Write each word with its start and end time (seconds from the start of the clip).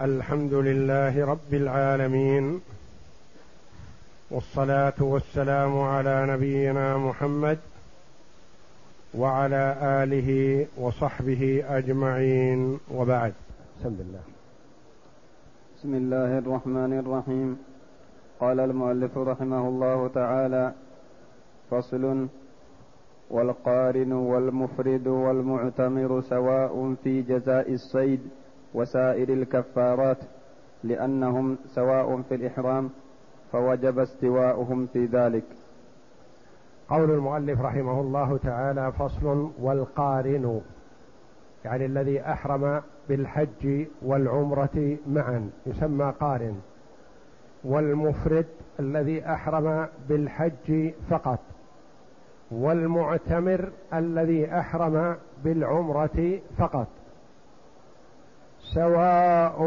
الحمد 0.00 0.54
لله 0.54 1.24
رب 1.24 1.54
العالمين 1.54 2.60
والصلاة 4.30 4.98
والسلام 5.00 5.78
على 5.78 6.26
نبينا 6.26 6.98
محمد 6.98 7.58
وعلى 9.14 9.76
آله 10.02 10.30
وصحبه 10.76 11.64
أجمعين 11.68 12.78
وبعد. 12.94 13.32
بسم 13.80 13.94
الله 14.00 14.22
بسم 15.76 15.94
الله 15.94 16.38
الرحمن 16.38 16.98
الرحيم. 16.98 17.58
قال 18.40 18.60
المؤلف 18.60 19.18
رحمه 19.18 19.68
الله 19.68 20.08
تعالى 20.08 20.72
فصل 21.70 22.26
والقارن 23.30 24.12
والمفرد 24.12 25.06
والمعتمر 25.06 26.20
سواء 26.20 26.94
في 27.04 27.22
جزاء 27.22 27.72
الصيد 27.72 28.20
وسائر 28.74 29.28
الكفارات 29.28 30.18
لأنهم 30.84 31.58
سواء 31.66 32.22
في 32.22 32.34
الإحرام 32.34 32.90
فوجب 33.52 33.98
استواؤهم 33.98 34.86
في 34.86 35.06
ذلك. 35.06 35.44
قول 36.88 37.10
المؤلف 37.10 37.60
رحمه 37.60 38.00
الله 38.00 38.36
تعالى 38.36 38.92
فصل 38.92 39.50
والقارن 39.60 40.60
يعني 41.64 41.86
الذي 41.86 42.20
أحرم 42.20 42.82
بالحج 43.08 43.86
والعمرة 44.02 44.96
معا 45.06 45.50
يسمى 45.66 46.14
قارن. 46.20 46.60
والمفرد 47.64 48.46
الذي 48.80 49.26
أحرم 49.26 49.86
بالحج 50.08 50.92
فقط. 51.10 51.40
والمعتمر 52.50 53.72
الذي 53.94 54.58
أحرم 54.58 55.16
بالعمرة 55.44 56.38
فقط. 56.58 56.88
سواء 58.72 59.58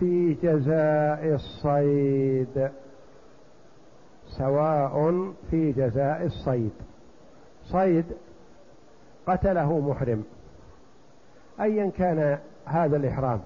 في 0.00 0.34
جزاء 0.42 1.34
الصيد. 1.34 2.70
سواء 4.38 5.32
في 5.50 5.72
جزاء 5.72 6.26
الصيد. 6.26 6.72
صيد 7.64 8.04
قتله 9.26 9.80
محرم. 9.80 10.24
ايا 11.60 11.90
كان 11.98 12.38
هذا 12.64 12.96
الإحرام. 12.96 13.40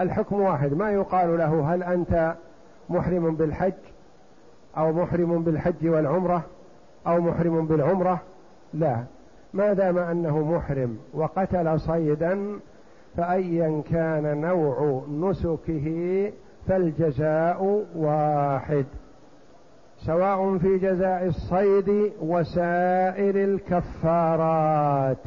الحكم 0.00 0.40
واحد 0.40 0.72
ما 0.72 0.90
يقال 0.90 1.38
له 1.38 1.74
هل 1.74 1.82
أنت 1.82 2.34
محرم 2.90 3.34
بالحج 3.34 3.72
أو 4.76 4.92
محرم 4.92 5.42
بالحج 5.42 5.88
والعمرة 5.88 6.42
أو 7.06 7.20
محرم 7.20 7.66
بالعمرة؟ 7.66 8.20
لا. 8.74 9.04
ما 9.54 9.72
دام 9.72 9.98
أنه 9.98 10.38
محرم 10.38 10.98
وقتل 11.14 11.80
صيدا 11.80 12.60
فأيا 13.16 13.82
كان 13.90 14.40
نوع 14.40 15.04
نسكه 15.10 16.32
فالجزاء 16.68 17.86
واحد 17.96 18.86
سواء 20.06 20.58
في 20.58 20.78
جزاء 20.78 21.26
الصيد 21.26 22.12
وسائر 22.20 23.44
الكفارات 23.44 25.18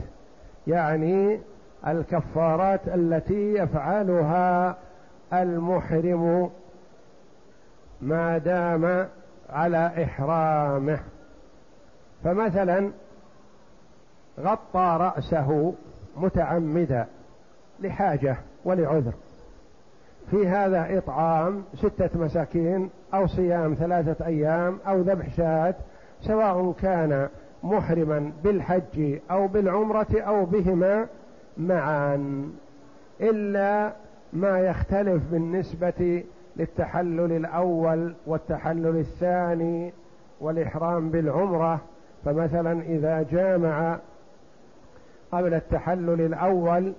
يعني 0.68 1.40
الكفارات 1.88 2.88
التي 2.88 3.54
يفعلها 3.54 4.78
المحرم 5.34 6.50
ما 8.02 8.38
دام 8.38 9.08
على 9.50 10.04
إحرامه. 10.04 11.00
فمثلا 12.24 12.92
غطى 14.40 14.98
رأسه 15.00 15.74
متعمدا 16.18 17.08
لحاجة 17.80 18.38
ولعذر. 18.66 19.14
في 20.32 20.48
هذا 20.48 20.98
إطعام 20.98 21.64
ستة 21.76 22.20
مساكين 22.20 22.90
أو 23.14 23.28
صيام 23.28 23.74
ثلاثة 23.74 24.26
أيام 24.26 24.78
أو 24.88 25.02
ذبح 25.02 25.36
شاة 25.38 25.76
سواء 26.22 26.72
كان 26.82 27.30
محرما 27.64 28.32
بالحج 28.44 29.20
أو 29.32 29.48
بالعمرة 29.48 30.08
أو 30.14 30.46
بهما 30.46 31.08
معا 31.58 32.50
إلا 33.22 33.94
ما 34.34 34.60
يختلف 34.60 35.24
بالنسبة 35.32 36.24
للتحلل 36.56 37.32
الأول 37.32 38.14
والتحلل 38.28 39.00
الثاني 39.00 39.94
والإحرام 40.42 41.10
بالعمرة. 41.10 41.82
فمثلا 42.26 42.82
إذا 42.82 43.26
جامع 43.32 44.00
قبل 45.32 45.54
التحلل 45.54 46.22
الأول 46.22 46.94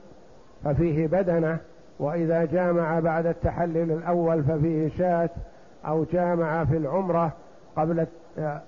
ففيه 0.65 1.07
بدنة 1.07 1.59
وإذا 1.99 2.45
جامع 2.45 3.01
بعد 3.01 3.27
التحلل 3.27 3.93
الأول 3.93 4.43
ففيه 4.43 4.89
شاة 4.89 5.31
أو 5.87 6.05
جامع 6.05 6.65
في 6.65 6.77
العمرة 6.77 7.33
قبل 7.77 8.07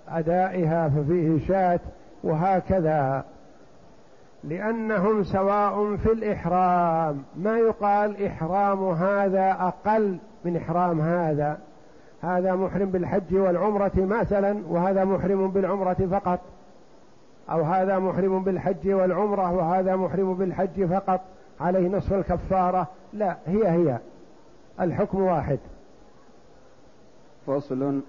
أدائها 0.09 0.89
ففيه 0.89 1.47
شاة 1.47 1.81
وهكذا. 2.25 3.25
لأنهم 4.45 5.23
سواء 5.25 5.97
في 5.97 6.13
الإحرام 6.13 7.23
ما 7.37 7.59
يقال 7.59 8.27
إحرام 8.27 8.89
هذا 8.89 9.51
أقل 9.61 10.19
من 10.45 10.57
إحرام 10.57 11.01
هذا. 11.01 11.59
هذا 12.23 12.55
محرم 12.55 12.91
بالحج 12.91 13.35
والعمرة 13.35 13.93
مثلا 13.97 14.63
وهذا 14.69 15.05
محرم 15.05 15.51
بالعمرة 15.51 16.09
فقط. 16.11 16.41
أو 17.51 17.63
هذا 17.63 17.99
محرم 17.99 18.43
بالحج 18.43 18.93
والعمرة 18.93 19.53
وهذا 19.53 19.97
محرم 19.97 20.35
بالحج 20.35 20.85
فقط. 20.85 21.21
عليه 21.61 21.89
نصف 21.89 22.13
الكفارة. 22.13 22.89
لا 23.13 23.37
هي 23.47 23.69
هي. 23.69 23.99
الحكم 24.81 25.23
واحد. 25.23 25.59
فصل 27.47 28.01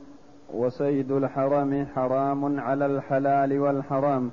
وصيد 0.53 1.11
الحرم 1.11 1.85
حرام 1.95 2.59
على 2.59 2.85
الحلال 2.85 3.59
والحرام 3.59 4.31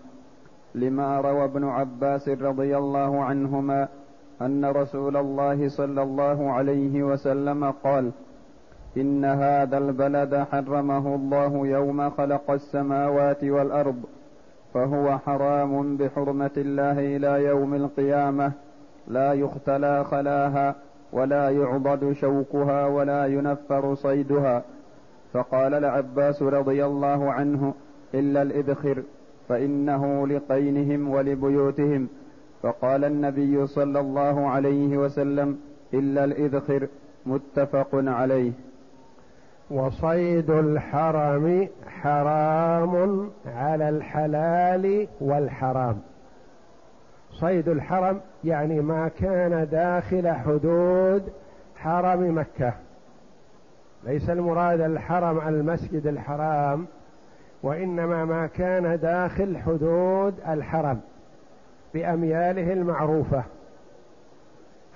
لما 0.74 1.20
روى 1.20 1.44
ابن 1.44 1.64
عباس 1.64 2.28
رضي 2.28 2.76
الله 2.76 3.24
عنهما 3.24 3.88
أن 4.42 4.64
رسول 4.64 5.16
الله 5.16 5.68
صلى 5.68 6.02
الله 6.02 6.52
عليه 6.52 7.02
وسلم 7.02 7.70
قال 7.70 8.10
إن 8.96 9.24
هذا 9.24 9.78
البلد 9.78 10.46
حرمه 10.52 11.14
الله 11.14 11.66
يوم 11.66 12.10
خلق 12.10 12.50
السماوات 12.50 13.44
والأرض 13.44 14.02
فهو 14.74 15.18
حرام 15.18 15.96
بحرمة 15.96 16.50
الله 16.56 17.16
إلى 17.16 17.44
يوم 17.44 17.74
القيامة. 17.74 18.52
لا 19.08 19.32
يختلى 19.32 20.04
خلاها 20.04 20.74
ولا 21.12 21.50
يعضد 21.50 22.12
شوكها 22.12 22.86
ولا 22.86 23.26
ينفر 23.26 23.94
صيدها. 23.94 24.62
فقال 25.32 25.74
العباس 25.74 26.42
رضي 26.42 26.84
الله 26.84 27.32
عنه 27.32 27.74
إلا 28.14 28.42
الإذخر 28.42 29.02
فإنه 29.48 30.26
لقينهم 30.26 31.10
ولبيوتهم. 31.10 32.08
فقال 32.62 33.04
النبي 33.04 33.66
صلى 33.66 34.00
الله 34.00 34.48
عليه 34.48 34.96
وسلم 34.96 35.58
إلا 35.94 36.24
الإذخر 36.24 36.88
متفق 37.26 37.88
عليه. 37.92 38.52
وصيد 39.70 40.50
الحرم 40.50 41.68
حرام 41.86 43.30
على 43.46 43.88
الحلال 43.88 45.08
والحرام. 45.20 45.96
صيد 47.40 47.68
الحرم 47.68 48.20
يعني 48.44 48.80
ما 48.80 49.08
كان 49.08 49.68
داخل 49.72 50.28
حدود 50.28 51.32
حرم 51.76 52.38
مكة. 52.38 52.74
ليس 54.04 54.30
المراد 54.30 54.80
الحرم 54.80 55.48
المسجد 55.48 56.06
الحرام 56.06 56.86
وإنما 57.62 58.24
ما 58.24 58.46
كان 58.46 58.98
داخل 58.98 59.58
حدود 59.58 60.34
الحرم 60.48 61.00
بأمياله 61.94 62.72
المعروفة. 62.72 63.44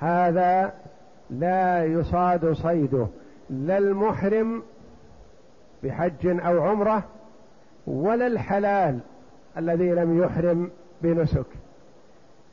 هذا 0.01 0.73
لا 1.31 1.85
يصاد 1.85 2.53
صيده. 2.53 3.07
لا 3.51 3.79
المحرم 3.79 4.63
بحج 5.83 6.27
أو 6.27 6.63
عمرة 6.63 7.05
ولا 7.87 8.27
الحلال 8.27 8.99
الذي 9.57 9.91
لم 9.91 10.23
يحرم 10.23 10.71
بنسك. 11.03 11.47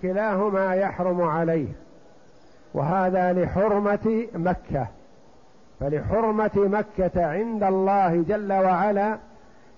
كلاهما 0.05 0.75
يحرم 0.75 1.21
عليه. 1.21 1.67
وهذا 2.73 3.33
لحرمة 3.33 4.27
مكة. 4.35 4.87
فلحرمة 5.79 6.51
مكة 6.55 7.25
عند 7.25 7.63
الله 7.63 8.23
جل 8.27 8.53
وعلا 8.53 9.17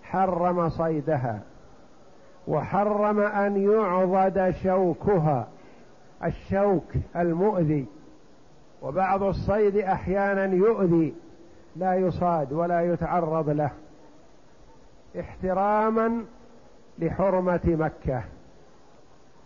حرم 0.04 0.70
صيدها. 0.70 1.40
وحرم 2.48 3.20
أن 3.20 3.72
يعضد 3.72 4.56
شوكها. 4.64 5.48
الشوك 6.24 6.92
المؤذي. 7.16 7.86
وبعض 8.82 9.24
الصيد 9.24 9.78
أحيانا 9.78 10.46
يؤذي. 10.46 11.14
لا 11.76 11.96
يصاد 11.96 12.54
ولا 12.54 12.82
يتعرض 12.82 13.50
له. 13.50 13.72
احتراما 15.20 16.24
لحرمة 17.00 17.60
مكة. 17.66 18.24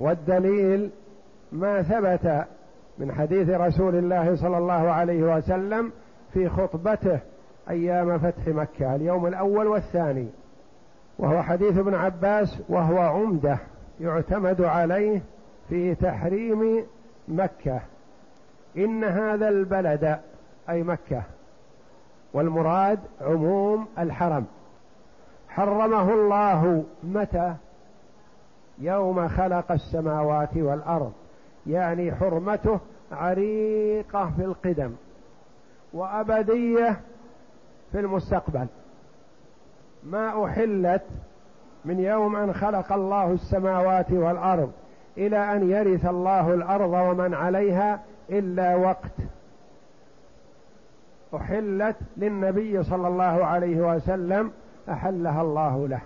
والدليل 0.02 0.90
ما 1.52 1.82
ثبت 1.82 2.46
من 2.98 3.12
حديث 3.12 3.50
رسول 3.50 3.96
الله 3.96 4.36
صلى 4.36 4.58
الله 4.58 4.92
عليه 4.92 5.38
وسلم 5.38 5.92
في 6.34 6.50
خطبته 6.50 7.20
أيام 7.70 8.20
فتح 8.20 8.48
مكة 8.48 8.96
اليوم 8.96 9.28
الأول 9.28 9.68
والثاني. 9.68 10.28
وهو 11.20 11.42
حديث 11.42 11.78
ابن 11.78 11.96
عباس 11.96 12.62
وهو 12.70 13.00
عمدة 13.00 13.58
يعتمد 14.00 14.62
عليه 14.62 15.22
في 15.70 15.96
تحريم 15.96 16.86
مكة. 17.28 17.82
إن 18.78 19.04
هذا 19.04 19.50
البلد 19.50 20.20
أي 20.70 20.84
مكة 20.84 21.24
والمراد 22.34 23.00
عموم 23.22 23.88
الحرم. 24.00 24.46
حرمه 25.50 26.14
الله 26.14 26.84
متى؟ 27.04 27.56
يوم 28.82 29.28
خلق 29.28 29.72
السماوات 29.72 30.58
والأرض 30.58 31.12
يعني 31.68 32.16
حرمته 32.16 32.80
عريقة 33.12 34.32
في 34.38 34.46
القدم 34.46 34.92
وأبدية 35.94 37.00
في 37.92 38.00
المستقبل. 38.00 38.68
ما 40.04 40.46
أحلت 40.46 41.04
من 41.86 42.00
يوم 42.00 42.36
أن 42.36 42.54
خلق 42.54 42.94
الله 42.94 43.32
السماوات 43.32 44.12
والأرض 44.12 44.72
إلى 45.18 45.38
أن 45.38 45.70
يرث 45.70 46.06
الله 46.06 46.54
الأرض 46.54 46.92
ومن 46.94 47.34
عليها 47.34 48.00
إلا 48.30 48.76
وقت. 48.76 49.16
أحلت 51.36 51.96
للنبي 52.18 52.84
صلى 52.84 53.08
الله 53.08 53.46
عليه 53.46 53.96
وسلم 53.96 54.52
أحلها 54.90 55.42
الله 55.42 55.88
له. 55.88 56.02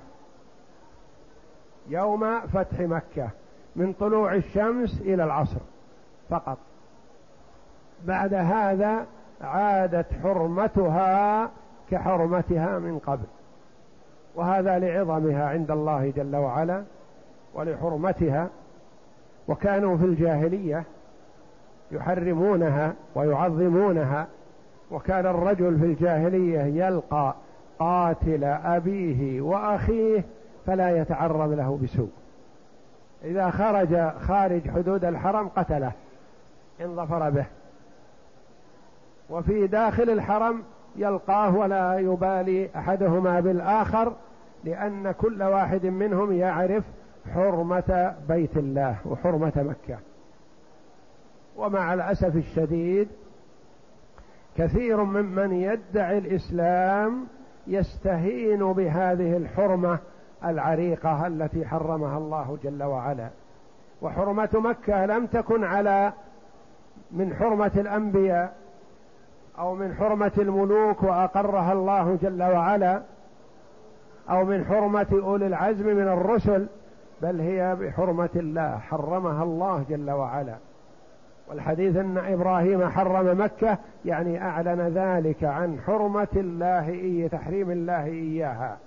يوم 1.90 2.40
فتح 2.40 2.80
مكة 2.80 3.30
من 3.76 3.94
طلوع 3.94 4.34
الشمس 4.36 5.02
إلى 5.02 5.24
العصر 5.24 5.60
فقط. 6.30 6.58
بعد 8.06 8.34
هذا 8.34 9.06
عادت 9.42 10.06
حرمتها 10.24 11.50
كحرمتها 11.92 12.80
من 12.80 13.00
قبل. 13.00 13.26
وهذا 14.36 14.80
لعظمها 14.80 15.50
عند 15.50 15.72
الله 15.72 16.14
جل 16.16 16.36
وعلا 16.36 16.84
ولحرمتها. 17.54 18.50
وكانوا 19.48 19.98
في 19.98 20.06
الجاهلية 20.06 20.84
يحرمونها 21.92 22.94
ويعظمونها. 23.16 24.28
وكان 24.92 25.26
الرجل 25.26 25.80
في 25.80 25.86
الجاهلية 25.86 26.86
يلقى 26.86 27.36
قاتل 27.80 28.44
أبيه 28.44 29.42
وأخيه 29.42 30.24
فلا 30.66 30.98
يتعرض 30.98 31.52
له 31.52 31.80
بسوء. 31.84 32.10
إذا 33.24 33.50
خرج 33.50 34.10
خارج 34.28 34.70
حدود 34.70 35.06
الحرم 35.06 35.48
قتله 35.48 35.92
إن 36.82 36.96
ظفر 36.96 37.30
به. 37.30 37.46
وفي 39.30 39.68
داخل 39.68 40.10
الحرم 40.10 40.64
يلقاه 40.96 41.56
ولا 41.56 42.00
يبالي 42.00 42.70
أحدهما 42.76 43.40
بالآخر 43.40 44.14
لأن 44.64 45.12
كل 45.12 45.44
واحد 45.44 45.86
منهم 45.86 46.34
يعرف 46.34 46.84
حرمة 47.34 48.16
بيت 48.28 48.58
الله 48.58 48.96
وحرمة 49.06 49.54
مكة. 49.56 50.00
ومع 51.58 51.94
الأسف 51.94 52.36
الشديد 52.36 53.08
كثير 54.58 55.04
ممن 55.04 55.54
يدعي 55.54 56.18
الإسلام 56.18 57.28
يستهين 57.68 58.74
بهذه 58.74 59.38
الحرمة 59.38 60.00
العريقة 60.46 61.28
التي 61.28 61.66
حرمها 61.66 62.18
الله 62.18 62.58
جل 62.64 62.84
وعلا. 62.84 63.30
وحرمة 64.02 64.50
مكة 64.54 65.06
لم 65.06 65.26
تكن 65.26 65.64
على 65.64 66.14
من 67.12 67.34
حرمة 67.34 67.72
الأنبياء 67.76 68.54
أو 69.60 69.76
من 69.76 69.96
حرمة 69.96 70.32
الملوك 70.38 71.04
وأقرها 71.04 71.74
الله 71.74 72.18
جل 72.22 72.44
وعلا 72.44 73.02
أو 74.30 74.46
من 74.46 74.66
حرمة 74.66 75.08
أولي 75.24 75.48
العزم 75.48 75.86
من 75.86 76.08
الرسل 76.08 76.68
بل 77.22 77.40
هي 77.40 77.76
بحرمة 77.76 78.30
الله 78.36 78.78
حرمها 78.78 79.44
الله 79.44 79.86
جل 79.90 80.12
وعلا. 80.12 80.56
والحديث 81.50 81.96
أن 81.96 82.18
إبراهيم 82.18 82.90
حرم 82.90 83.42
مكة 83.42 83.78
يعني 84.06 84.42
أعلن 84.42 84.82
ذلك 84.82 85.44
عن 85.44 85.80
حرمة 85.88 86.28
الله 86.36 86.90
إيه 86.90 87.28
تحريم 87.28 87.72
الله 87.72 88.06
إياها. 88.06 88.78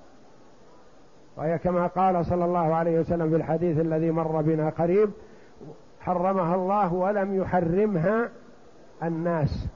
وهي 1.38 1.58
كما 1.58 1.86
قال 1.86 2.26
صلى 2.26 2.44
الله 2.44 2.74
عليه 2.74 3.00
وسلم 3.00 3.30
في 3.30 3.36
الحديث 3.36 3.80
الذي 3.80 4.10
مر 4.10 4.42
بنا 4.42 4.70
قريب 4.70 5.10
حرمها 6.00 6.54
الله 6.54 6.94
ولم 6.94 7.34
يحرمها 7.34 8.28
الناس. 9.02 9.66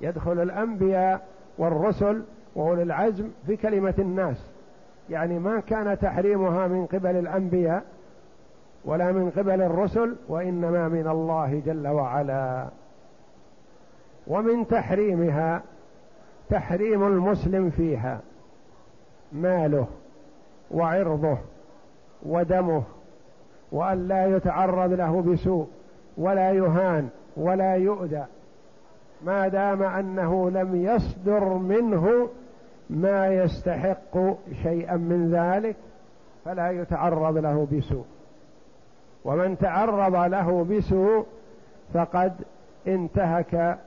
يدخل 0.00 0.42
الأنبياء 0.42 1.26
والرسل 1.58 2.22
وأولي 2.54 2.82
العزم 2.82 3.28
في 3.46 3.56
كلمة 3.56 3.94
الناس. 3.98 4.36
يعني 5.10 5.38
ما 5.38 5.60
كان 5.60 5.98
تحريمها 5.98 6.66
من 6.66 6.86
قبل 6.86 7.16
الأنبياء 7.16 7.84
ولا 8.84 9.12
من 9.12 9.30
قبل 9.30 9.62
الرسل 9.62 10.16
وإنما 10.28 10.88
من 10.88 11.08
الله 11.08 11.62
جل 11.66 11.88
وعلا. 11.88 12.68
ومن 14.26 14.66
تحريمها 14.66 15.62
تحريم 16.50 17.06
المسلم 17.06 17.70
فيها 17.70 18.20
ماله. 19.32 19.86
وعرضه 20.72 21.38
ودمه 22.26 22.82
وأن 23.72 24.08
لا 24.08 24.36
يتعرض 24.36 24.92
له 24.92 25.22
بسوء 25.22 25.68
ولا 26.16 26.52
يهان 26.52 27.08
ولا 27.36 27.74
يؤذى. 27.74 28.24
ما 29.24 29.48
دام 29.48 29.82
أنه 29.82 30.50
لم 30.50 30.84
يصدر 30.84 31.44
منه 31.44 32.28
ما 32.90 33.28
يستحق 33.28 34.18
شيئا 34.62 34.96
من 34.96 35.30
ذلك 35.34 35.76
فلا 36.44 36.70
يتعرض 36.70 37.36
له 37.36 37.66
بسوء. 37.72 38.04
ومن 39.24 39.58
تعرض 39.58 40.16
له 40.16 40.64
بسوء 40.64 41.26
فقد 41.94 42.32
انتهك 42.86 43.78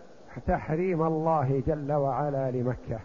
تحريم 0.47 1.03
الله 1.03 1.61
جل 1.67 1.93
وعلا 1.93 2.51
لمكة. 2.51 2.99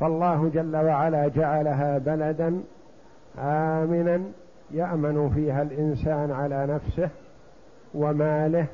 فالله 0.00 0.50
جل 0.54 0.76
وعلا 0.76 1.28
جعلها 1.28 1.98
بلدا 1.98 2.62
آمنا 3.40 4.22
يأمن 4.70 5.30
فيها 5.34 5.62
الإنسان 5.62 6.30
على 6.30 6.66
نفسه 6.66 7.10
وماله 7.94 8.66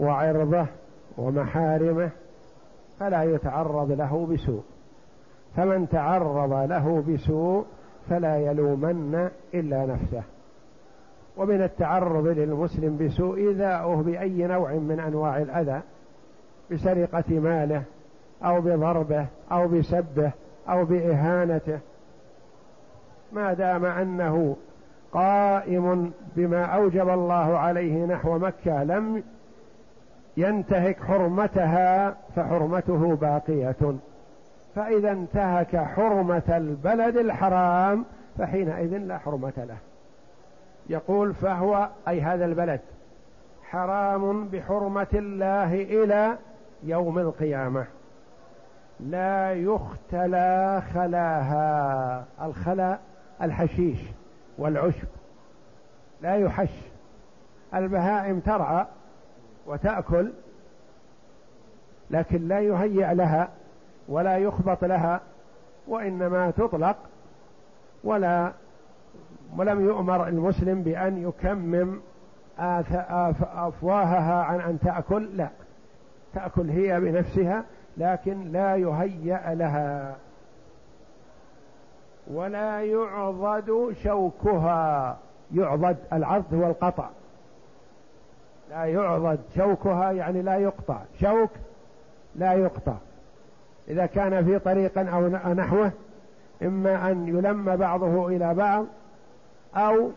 وعرضه 0.00 0.66
ومحارمه 1.18 2.10
فلا 3.00 3.22
يتعرض 3.22 3.92
له 3.92 4.26
بسوء. 4.26 4.62
فمن 5.56 5.88
تعرض 5.88 6.52
له 6.52 7.04
بسوء 7.08 7.64
فلا 8.08 8.36
يلومن 8.36 9.30
إلا 9.54 9.86
نفسه. 9.86 10.22
ومن 11.36 11.62
التعرض 11.62 12.26
للمسلم 12.26 12.96
بسوء 12.96 13.38
ايذاؤه 13.38 14.02
بأي 14.02 14.46
نوع 14.46 14.72
من 14.72 15.00
أنواع 15.00 15.38
الأذى 15.38 15.80
بسرقة 16.70 17.40
ماله 17.40 17.82
أو 18.44 18.60
بضربه 18.60 19.26
أو 19.52 19.68
بسبه 19.68 20.32
أو 20.68 20.84
بإهانته 20.84 21.78
ما 23.32 23.52
دام 23.52 23.84
أنه 23.84 24.56
قائم 25.12 26.12
بما 26.36 26.64
أوجب 26.64 27.08
الله 27.08 27.58
عليه 27.58 28.06
نحو 28.06 28.38
مكة 28.38 28.84
لم 28.84 29.22
ينتهك 30.36 31.02
حرمتها 31.02 32.16
فحرمته 32.36 33.16
باقية. 33.16 33.94
فإذا 34.74 35.12
انتهك 35.12 35.76
حرمة 35.76 36.42
البلد 36.48 37.16
الحرام 37.16 38.04
فحينئذ 38.38 38.98
لا 38.98 39.18
حرمة 39.18 39.52
له. 39.56 39.76
يقول 40.88 41.34
فهو 41.34 41.88
أي 42.08 42.20
هذا 42.20 42.44
البلد 42.44 42.80
حرام 43.70 44.48
بحرمة 44.48 45.06
الله 45.14 45.74
إلى 45.74 46.36
يوم 46.82 47.18
القيامة. 47.18 47.84
لا 49.00 49.52
يختلى 49.52 50.82
خلاها. 50.94 52.24
الخلا 52.42 52.98
الحشيش 53.42 53.98
والعشب 54.58 55.08
لا 56.22 56.36
يحش. 56.36 56.70
البهائم 57.74 58.40
ترعى 58.40 58.86
وتأكل 59.66 60.32
لكن 62.10 62.48
لا 62.48 62.60
يهيأ 62.60 63.14
لها 63.14 63.48
ولا 64.08 64.38
يخبط 64.38 64.84
لها 64.84 65.20
وإنما 65.88 66.50
تطلق 66.50 66.96
ولا 68.04 68.52
ولم 69.56 69.84
يؤمر 69.84 70.28
المسلم 70.28 70.82
بأن 70.82 71.22
يكمم 71.22 72.00
أفواهها 72.58 74.42
عن 74.42 74.60
أن 74.60 74.78
تأكل 74.78 75.36
لا. 75.36 75.48
تأكل 76.34 76.70
هي 76.70 77.00
بنفسها 77.00 77.64
لكن 77.96 78.52
لا 78.52 78.76
يهيأ 78.76 79.54
لها. 79.54 80.16
ولا 82.30 82.82
يعضد 82.82 83.94
شوكها. 84.02 85.18
يعضد 85.54 85.96
العض 86.12 86.54
هو 86.54 86.66
القطع. 86.66 87.08
لا 88.70 88.84
يعضد 88.84 89.40
شوكها 89.56 90.12
يعني 90.12 90.42
لا 90.42 90.56
يقطع. 90.56 90.98
شوك 91.20 91.50
لا 92.36 92.52
يقطع. 92.52 92.94
إذا 93.88 94.06
كان 94.06 94.44
في 94.44 94.58
طريق 94.58 94.98
أو 94.98 95.28
نحوه 95.28 95.92
إما 96.62 97.10
أن 97.10 97.28
يلم 97.28 97.76
بعضه 97.76 98.28
إلى 98.28 98.54
بعض 98.54 98.86
أو 99.76 100.10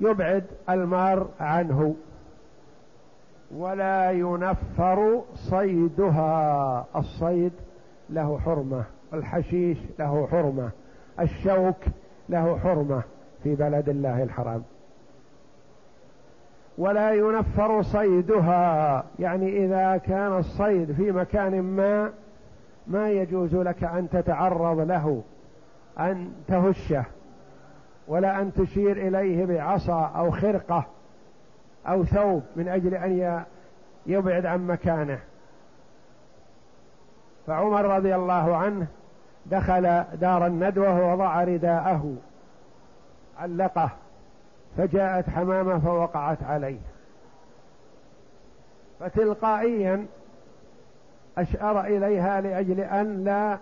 يبعد 0.00 0.44
المار 0.70 1.28
عنه. 1.40 1.94
ولا 3.56 4.10
ينفر 4.10 5.22
صيدها. 5.34 6.86
الصيد 6.96 7.52
له 8.10 8.38
حرمة. 8.38 8.84
الحشيش 9.14 9.78
له 9.98 10.28
حرمة. 10.30 10.70
الشوك 11.20 11.76
له 12.28 12.58
حرمة 12.58 13.02
في 13.42 13.54
بلد 13.54 13.88
الله 13.88 14.22
الحرام. 14.22 14.62
ولا 16.78 17.12
ينفر 17.12 17.82
صيدها. 17.82 19.04
يعني 19.18 19.64
إذا 19.64 19.96
كان 19.96 20.38
الصيد 20.38 20.92
في 20.92 21.12
مكان 21.12 21.62
ما 21.62 22.12
ما 22.86 23.10
يجوز 23.10 23.54
لك 23.54 23.84
أن 23.84 24.08
تتعرض 24.10 24.80
له 24.80 25.22
أن 25.98 26.32
تهشه 26.48 27.04
ولا 28.08 28.40
أن 28.40 28.52
تشير 28.52 29.08
إليه 29.08 29.44
بعصا 29.44 30.12
أو 30.16 30.30
خرقة 30.30 30.86
أو 31.86 32.04
ثوب 32.04 32.42
من 32.56 32.68
أجل 32.68 32.94
أن 32.94 33.44
يبعد 34.06 34.46
عن 34.46 34.66
مكانه. 34.66 35.18
فعمر 37.46 37.84
رضي 37.96 38.14
الله 38.14 38.56
عنه 38.56 38.86
دخل 39.50 40.04
دار 40.20 40.46
الندوة 40.46 41.00
ووضع 41.00 41.44
رداءه 41.44 42.14
علقه 43.38 43.90
فجاءت 44.76 45.30
حمامة 45.30 45.78
فوقعت 45.78 46.42
عليه. 46.42 46.78
فتلقائيا 49.00 50.06
أشار 51.38 51.80
إليها 51.80 52.40
لأجل 52.40 52.80
أن 52.80 53.24
لا 53.24 53.58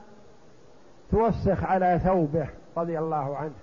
توسخ 1.10 1.64
على 1.64 2.00
ثوبه 2.04 2.48
رضي 2.76 2.98
الله 2.98 3.36
عنه. 3.36 3.54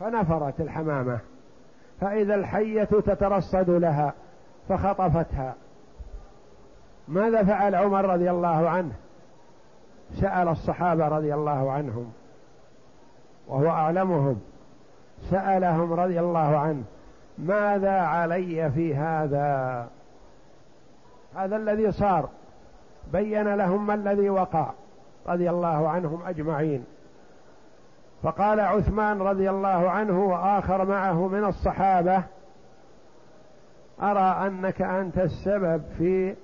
فنفرت 0.00 0.60
الحمامة. 0.60 1.18
فإذا 2.00 2.34
الحية 2.34 2.84
تترصد 2.84 3.70
لها 3.70 4.12
فخطفتها. 4.68 5.54
ماذا 7.08 7.44
فعل 7.44 7.74
عمر 7.74 8.04
رضي 8.04 8.30
الله 8.30 8.68
عنه؟ 8.68 8.92
سأل 10.14 10.48
الصحابة 10.48 11.08
رضي 11.08 11.34
الله 11.34 11.72
عنهم 11.72 12.12
وهو 13.48 13.68
أعلمهم 13.68 14.40
سألهم 15.30 15.92
رضي 15.92 16.20
الله 16.20 16.58
عنه 16.58 16.82
ماذا 17.38 18.00
علي 18.00 18.70
في 18.70 18.94
هذا؟ 18.94 19.88
هذا 21.36 21.56
الذي 21.56 21.92
صار 21.92 22.28
بين 23.12 23.54
لهم 23.54 23.86
ما 23.86 23.94
الذي 23.94 24.30
وقع 24.30 24.70
رضي 25.26 25.50
الله 25.50 25.88
عنهم 25.88 26.22
أجمعين. 26.26 26.84
فقال 28.22 28.60
عثمان 28.60 29.22
رضي 29.22 29.50
الله 29.50 29.90
عنه 29.90 30.24
وآخر 30.24 30.84
معه 30.84 31.28
من 31.28 31.44
الصحابة 31.44 32.22
أرى 34.02 34.46
أنك 34.46 34.82
أنت 34.82 35.18
السبب 35.18 35.82
في 35.98 36.34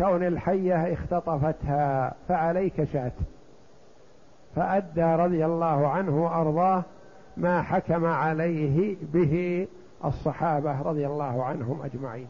كون 0.00 0.26
الحية 0.26 0.92
اختطفتها 0.92 2.14
فعليك 2.28 2.84
شأت. 2.84 3.12
فأدى 4.56 5.02
رضي 5.02 5.44
الله 5.44 5.88
عنه 5.88 6.24
وأرضاه 6.24 6.82
ما 7.36 7.62
حكم 7.62 8.06
عليه 8.06 8.96
به 9.02 9.66
الصحابة 10.04 10.82
رضي 10.82 11.06
الله 11.06 11.44
عنهم 11.44 11.82
أجمعين. 11.82 12.28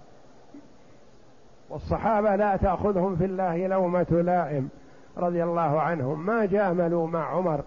والصحابة 1.70 2.36
لا 2.36 2.56
تأخذهم 2.56 3.16
في 3.16 3.24
الله 3.24 3.66
لومة 3.66 4.06
لائم 4.10 4.68
رضي 5.16 5.44
الله 5.44 5.80
عنهم. 5.80 6.26
ما 6.26 6.44
جاملوا 6.44 7.06
مع 7.06 7.24
عمر. 7.24 7.64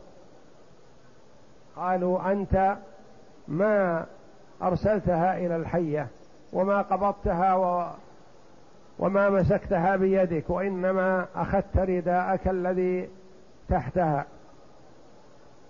قالوا 1.75 2.31
أنت 2.31 2.77
ما 3.47 4.05
أرسلتها 4.63 5.37
إلى 5.37 5.55
الحية 5.55 6.07
وما 6.53 6.81
قبضتها 6.81 7.55
و 7.55 7.87
وما 8.99 9.29
مسكتها 9.29 9.95
بيدك 9.95 10.49
وإنما 10.49 11.27
أخذت 11.35 11.77
رداءك 11.77 12.47
الذي 12.47 13.09
تحتها. 13.69 14.25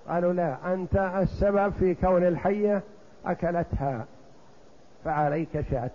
قالوا 0.08 0.34
لا 0.34 0.74
أنت 0.74 0.96
السبب 0.96 1.74
في 1.74 1.96
كون 1.96 2.24
الحية 2.24 2.82
أكلتها 3.26 4.06
فعليك 5.06 5.62
شأت. 5.72 5.92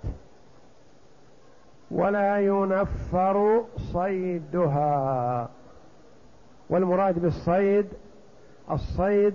ولا 1.91 2.39
ينفر 2.39 3.65
صيدها. 3.93 5.49
والمراد 6.71 7.19
بالصيد 7.19 7.87
الصيد 8.71 9.35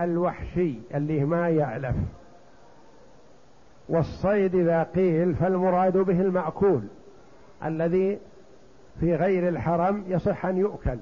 الوحشي 0.00 0.74
اللي 0.94 1.24
ما 1.24 1.48
يعلف 1.48 1.96
والصيد 3.88 4.54
إذا 4.54 4.82
قيل 4.82 5.34
فالمراد 5.34 5.96
به 5.96 6.20
المأكول. 6.20 6.82
الذي 7.64 8.18
في 9.00 9.14
غير 9.14 9.48
الحرم 9.48 10.04
يصح 10.08 10.46
أن 10.46 10.56
يؤكل. 10.56 10.98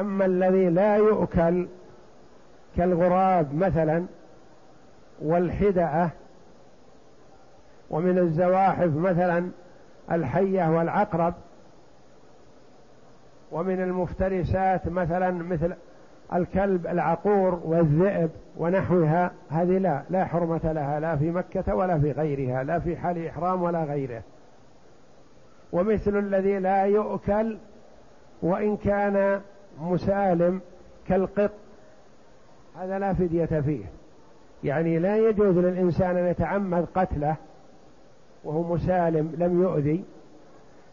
أما 0.00 0.24
الذي 0.24 0.68
لا 0.68 0.96
يؤكل 0.96 1.66
كالغراب 2.76 3.54
مثلا 3.54 4.06
والحدأة 5.22 6.10
ومن 7.90 8.18
الزواحف 8.18 8.96
مثلا 8.96 9.50
الحية 10.12 10.70
والعقرب 10.70 11.34
ومن 13.52 13.80
المفترسات 13.82 14.88
مثلا 14.88 15.30
مثل 15.30 15.74
الكلب 16.34 16.86
العقور 16.86 17.60
والذئب 17.64 18.30
ونحوها 18.56 19.30
هذه 19.50 19.78
لا 19.78 20.02
لا 20.10 20.24
حرمة 20.24 20.72
لها 20.72 21.00
لا 21.00 21.16
في 21.16 21.30
مكة 21.30 21.74
ولا 21.74 21.98
في 21.98 22.12
غيرها 22.12 22.62
لا 22.62 22.78
في 22.78 22.96
حال 22.96 23.26
إحرام 23.26 23.62
ولا 23.62 23.84
غيره. 23.84 24.22
ومثل 25.72 26.18
الذي 26.18 26.58
لا 26.58 26.82
يؤكل 26.82 27.58
وإن 28.42 28.76
كان 28.76 29.40
مسالم 29.80 30.60
كالقط 31.08 31.50
هذا 32.78 32.98
لا 32.98 33.12
فدية 33.14 33.60
فيه. 33.60 33.84
يعني 34.64 34.98
لا 34.98 35.16
يجوز 35.16 35.58
للإنسان 35.58 36.16
أن 36.16 36.26
يتعمد 36.26 36.86
قتله 36.94 37.36
وهو 38.44 38.74
مسالم 38.74 39.34
لم 39.38 39.62
يؤذي 39.62 40.04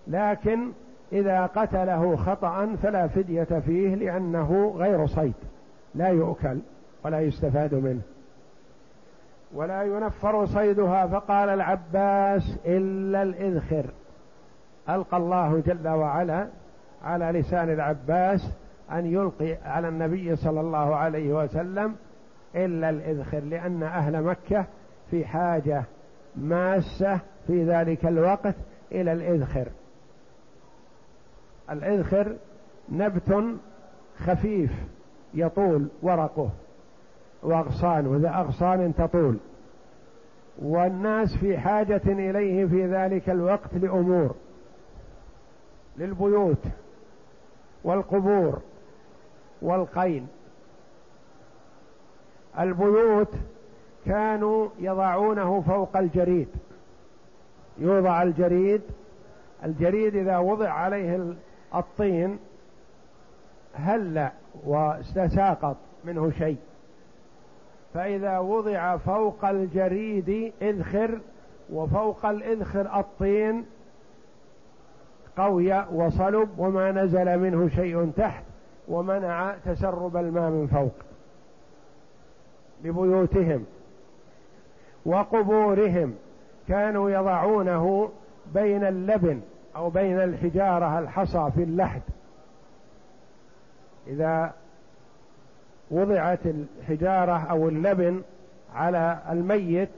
لكن 0.07 0.71
إذا 1.13 1.45
قتله 1.45 2.15
خطأ 2.15 2.75
فلا 2.83 3.07
فدية 3.07 3.43
فيه 3.43 3.95
لأنه 3.95 4.73
غير 4.77 5.07
صيد 5.07 5.33
لا 5.95 6.07
يؤكل 6.07 6.59
ولا 7.05 7.19
يستفاد 7.21 7.73
منه. 7.73 8.01
ولا 9.53 9.83
ينفر 9.83 10.45
صيدها 10.45 11.07
فقال 11.07 11.49
العباس 11.49 12.57
إلا 12.65 13.23
الإذخر. 13.23 13.85
ألقى 14.89 15.17
الله 15.17 15.59
جل 15.65 15.87
وعلا 15.87 16.47
على 17.03 17.39
لسان 17.39 17.69
العباس 17.69 18.51
أن 18.91 19.05
يلقي 19.05 19.57
على 19.65 19.87
النبي 19.87 20.35
صلى 20.35 20.61
الله 20.61 20.95
عليه 20.95 21.33
وسلم 21.33 21.95
إلا 22.55 22.89
الإذخر 22.89 23.39
لأن 23.39 23.83
أهل 23.83 24.23
مكة 24.23 24.65
في 25.11 25.25
حاجة 25.25 25.83
ماسة 26.35 27.19
في 27.47 27.63
ذلك 27.63 28.05
الوقت 28.05 28.55
إلى 28.91 29.11
الإذخر. 29.13 29.67
الإذخر 31.71 32.35
نبت 32.91 33.43
خفيف 34.25 34.71
يطول 35.33 35.87
ورقه 36.01 36.49
وأغصان 37.43 38.07
وذا 38.07 38.29
أغصان 38.29 38.93
تطول. 38.95 39.37
والناس 40.61 41.37
في 41.37 41.57
حاجة 41.57 42.01
إليه 42.05 42.65
في 42.65 42.87
ذلك 42.87 43.29
الوقت 43.29 43.73
لأمور. 43.73 44.35
للبيوت 45.97 46.63
والقبور 47.83 48.61
والقين 49.61 50.27
البيوت 52.59 53.33
كانوا 54.05 54.69
يضعونه 54.79 55.61
فوق 55.61 55.97
الجريد. 55.97 56.47
يوضع 57.77 58.23
الجريد 58.23 58.81
الجريد 59.63 60.15
إذا 60.15 60.37
وضع 60.37 60.69
عليه 60.69 61.35
الطين 61.75 62.39
هل 63.73 64.29
واستساقط 64.65 65.77
منه 66.03 66.31
شيء. 66.31 66.57
فإذا 67.93 68.39
وضع 68.39 68.97
فوق 68.97 69.45
الجريد 69.45 70.53
إذخر 70.61 71.19
وفوق 71.73 72.25
الإذخر 72.25 72.99
الطين 72.99 73.65
قوي 75.37 75.85
وصلب 75.91 76.49
وما 76.57 76.91
نزل 76.91 77.39
منه 77.39 77.69
شيء 77.69 78.11
تحت 78.17 78.43
ومنع 78.87 79.55
تسرب 79.65 80.17
الماء 80.17 80.49
من 80.49 80.67
فوق 80.67 80.93
لبيوتهم 82.83 83.65
وقبورهم 85.05 86.15
كانوا 86.67 87.09
يضعونه 87.09 88.09
بين 88.53 88.83
اللبن 88.83 89.41
أو 89.75 89.89
بين 89.89 90.19
الحجارة 90.19 90.99
الحصى 90.99 91.51
في 91.55 91.63
اللحد. 91.63 92.01
إذا 94.07 94.53
وضعت 95.91 96.39
الحجارة 96.45 97.45
أو 97.49 97.69
اللبن 97.69 98.21
على 98.75 99.19
الميت 99.29 99.89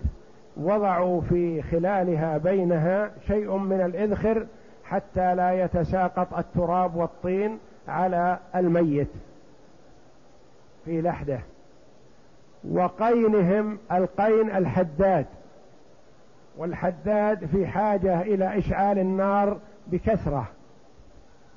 وضعوا 0.58 1.22
في 1.22 1.62
خلالها 1.62 2.38
بينها 2.38 3.12
شيء 3.28 3.58
من 3.58 3.82
الإذخر 3.82 4.46
حتى 4.90 5.36
لا 5.36 5.64
يتساقط 5.64 6.34
التراب 6.34 6.96
والطين 6.96 7.60
على 7.88 8.40
الميت 8.56 9.08
في 10.86 11.02
لحده. 11.02 11.40
وقينهم 12.72 13.78
القين 13.92 14.52
الحداد 14.56 15.26
والحداد 16.58 17.46
في 17.46 17.68
حاجة 17.68 18.22
إلى 18.22 18.58
إشعال 18.58 19.00
النار 19.00 19.58
بكثرة. 19.88 20.48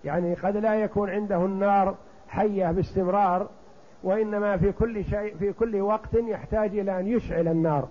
يعني 0.04 0.34
قد 0.34 0.56
لا 0.56 0.74
يكون 0.74 1.10
عنده 1.10 1.44
النار 1.44 1.94
حية 2.28 2.70
باستمرار 2.72 3.48
وإنما 4.02 4.56
في 4.56 4.72
كل 4.72 5.04
شيء 5.04 5.36
في 5.36 5.52
كل 5.52 5.80
وقت 5.80 6.14
يحتاج 6.14 6.78
إلى 6.78 7.00
أن 7.00 7.06
يشعل 7.06 7.48
النار. 7.48 7.88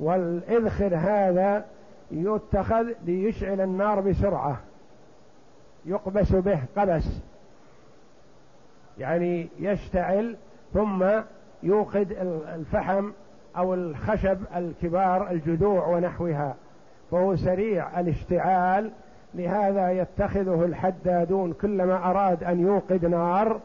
والإذخر 0.00 0.96
هذا 0.96 1.64
يتخذ 2.10 2.86
ليشعل 3.04 3.60
النار 3.60 4.00
بسرعة. 4.00 4.60
يقبس 5.86 6.32
به 6.32 6.58
قبس. 6.76 7.04
يعني 8.98 9.48
يشتعل 9.58 10.36
ثم 10.74 11.04
يوقد 11.62 12.12
الفحم 12.54 13.10
أو 13.56 13.74
الخشب 13.74 14.38
الكبار 14.56 15.30
الجذوع 15.30 15.86
ونحوها. 15.86 16.54
فهو 17.10 17.36
سريع 17.36 18.00
الاشتعال. 18.00 18.90
لهذا 19.34 19.90
يتخذه 19.90 20.64
الحدادون 20.64 21.52
كلما 21.52 22.10
أراد 22.10 22.44
أن 22.44 22.60
يوقد 22.60 23.04
نار 23.04 23.60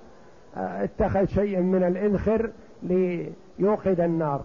آه، 0.57 0.83
اتخذ 0.83 1.25
شيء 1.25 1.59
من 1.59 1.83
الإذخر 1.83 2.49
ليوقد 2.83 3.99
النار. 3.99 4.41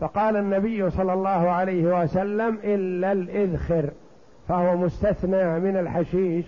فقال 0.00 0.36
النبي 0.36 0.90
صلى 0.90 1.12
الله 1.12 1.50
عليه 1.50 2.02
وسلم 2.02 2.58
إلا 2.64 3.12
الإذخر 3.12 3.90
فهو 4.48 4.76
مستثنى 4.76 5.60
من 5.60 5.76
الحشيش 5.76 6.44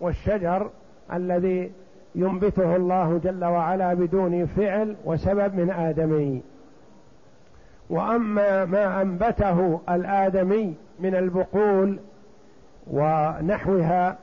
والشجر 0.00 0.70
الذي 1.12 1.70
ينبته 2.14 2.76
الله 2.76 3.20
جل 3.24 3.44
وعلا 3.44 3.94
بدون 3.94 4.46
فعل 4.46 4.96
وسبب 5.04 5.54
من 5.54 5.70
آدمي. 5.70 6.42
وأما 7.90 8.64
ما 8.64 9.02
أنبته 9.02 9.80
الآدمي 9.90 10.74
من 11.00 11.14
البقول 11.14 11.98
ونحوها 12.90 14.18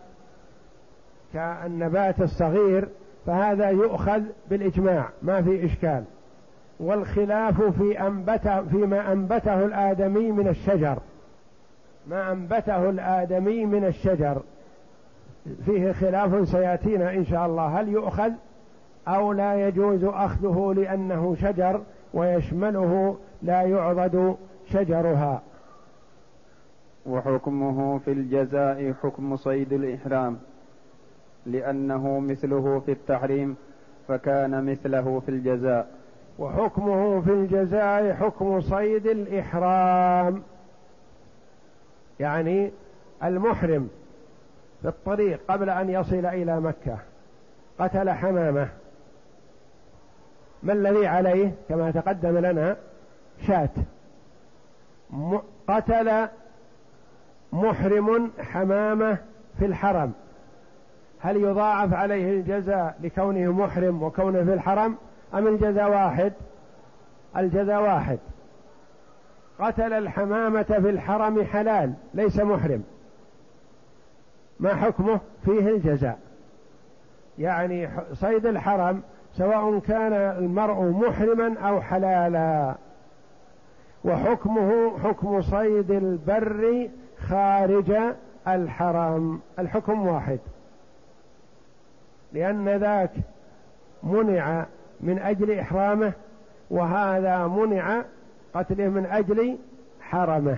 كالنبات 1.33 2.21
الصغير 2.21 2.88
فهذا 3.25 3.69
يؤخذ 3.69 4.21
بالإجماع 4.50 5.09
ما 5.21 5.41
في 5.41 5.65
إشكال. 5.65 6.03
والخلاف 6.83 7.61
في 7.61 8.07
أنبته 8.07 8.61
فيما 8.61 9.11
أنبته 9.11 9.65
الآدمي 9.65 10.31
من 10.31 10.47
الشجر. 10.47 10.99
ما 12.07 12.31
أنبته 12.31 12.89
الآدمي 12.89 13.65
من 13.65 13.85
الشجر. 13.85 14.41
فيه 15.65 15.91
خلاف 15.91 16.49
سيأتينا 16.49 17.13
إن 17.13 17.25
شاء 17.25 17.45
الله. 17.45 17.79
هل 17.79 17.89
يؤخذ 17.89 18.31
أو 19.07 19.33
لا 19.33 19.67
يجوز 19.67 20.03
أخذه 20.03 20.73
لأنه 20.77 21.35
شجر 21.35 21.81
ويشمله 22.13 23.17
لا 23.41 23.61
يعضد 23.61 24.35
شجرها؟ 24.69 25.41
وحكمه 27.05 27.97
في 27.99 28.11
الجزاء 28.11 28.93
حكم 29.03 29.35
صيد 29.35 29.73
الإحرام 29.73 30.37
لأنه 31.45 32.19
مثله 32.19 32.79
في 32.86 32.91
التحريم 32.91 33.55
فكان 34.08 34.71
مثله 34.71 35.19
في 35.19 35.29
الجزاء. 35.29 36.02
وحكمه 36.43 37.21
في 37.21 37.29
الجزاء 37.29 38.13
حكم 38.13 38.62
صيد 38.62 39.08
الإحرام. 39.08 40.43
يعني 42.19 42.71
المحرم 43.23 43.89
في 44.82 44.88
الطريق 44.88 45.39
قبل 45.47 45.69
أن 45.69 45.89
يصل 45.89 46.25
إلى 46.25 46.60
مكة 46.60 46.97
قتل 47.79 48.10
حمامة. 48.10 48.69
ما 50.63 50.73
الذي 50.73 51.08
عليه؟ 51.08 51.51
كما 51.69 51.91
تقدم 51.91 52.38
لنا 52.38 52.77
شاة. 53.47 53.69
قتل 55.67 56.27
محرم 57.53 58.32
حمامة 58.39 59.17
في 59.60 59.65
الحرم. 59.65 60.12
هل 61.19 61.38
يضاعف 61.38 61.93
عليه 61.93 62.39
الجزاء 62.39 62.95
لكونه 63.01 63.51
محرم 63.51 64.03
وكونه 64.03 64.43
في 64.43 64.53
الحرم؟ 64.53 64.97
أم 65.34 65.48
الجزاء 65.48 65.89
واحد؟ 65.89 66.34
الجزاء 67.38 67.82
واحد. 67.82 68.19
قتل 69.60 69.93
الحمامة 69.93 70.63
في 70.63 70.89
الحرم 70.89 71.43
حلال 71.43 71.93
ليس 72.13 72.39
محرم. 72.39 72.84
ما 74.60 74.76
حكمه؟ 74.76 75.19
فيه 75.46 75.69
الجزاء. 75.69 76.19
يعني 77.39 77.89
صيد 78.13 78.46
الحرم 78.46 79.02
سواء 79.38 79.80
كان 79.80 80.13
المرء 80.13 80.84
محرما 80.84 81.60
أو 81.60 81.82
حلالا. 81.82 82.76
وحكمه 84.06 85.00
حكم 85.00 85.41
صيد 85.41 85.91
البر 85.91 86.89
خارج 87.28 87.93
الحرم. 88.48 89.41
الحكم 89.60 90.08
واحد. 90.08 90.39
لأن 92.34 92.69
ذاك 92.69 93.12
منع 94.04 94.65
من 95.03 95.19
أجل 95.19 95.51
إحرامه 95.59 96.13
وهذا 96.69 97.47
منع 97.47 98.03
قتله 98.53 98.89
من 98.89 99.05
أجل 99.05 99.57
حرمه 100.01 100.57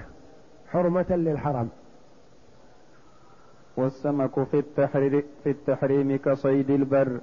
حرمة 0.72 1.06
للحرم. 1.10 1.70
والسمك 3.78 4.44
في 4.44 4.60
التحرير 4.60 5.26
في 5.44 5.50
التحريم 5.50 6.16
كصيد 6.18 6.70
البر 6.70 7.20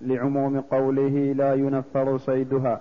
لعموم 0.00 0.60
قوله 0.60 1.32
لا 1.32 1.54
ينفر 1.54 2.18
صيدها 2.18 2.80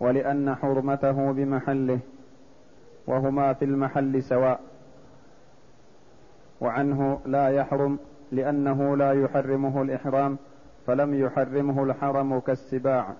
ولأن 0.00 0.54
حرمته 0.54 1.32
بمحله 1.32 1.98
وهما 3.06 3.52
في 3.52 3.64
المحل 3.64 4.22
سواء. 4.22 4.60
وعنه 6.60 7.20
لا 7.26 7.48
يحرم 7.48 7.98
لأنه 8.32 8.96
لا 8.96 9.12
يحرمه 9.12 9.82
الإحرام 9.82 10.36
فلم 10.86 11.14
يحرمه 11.14 11.84
الحرم 11.84 12.40
كالسباع. 12.40 13.14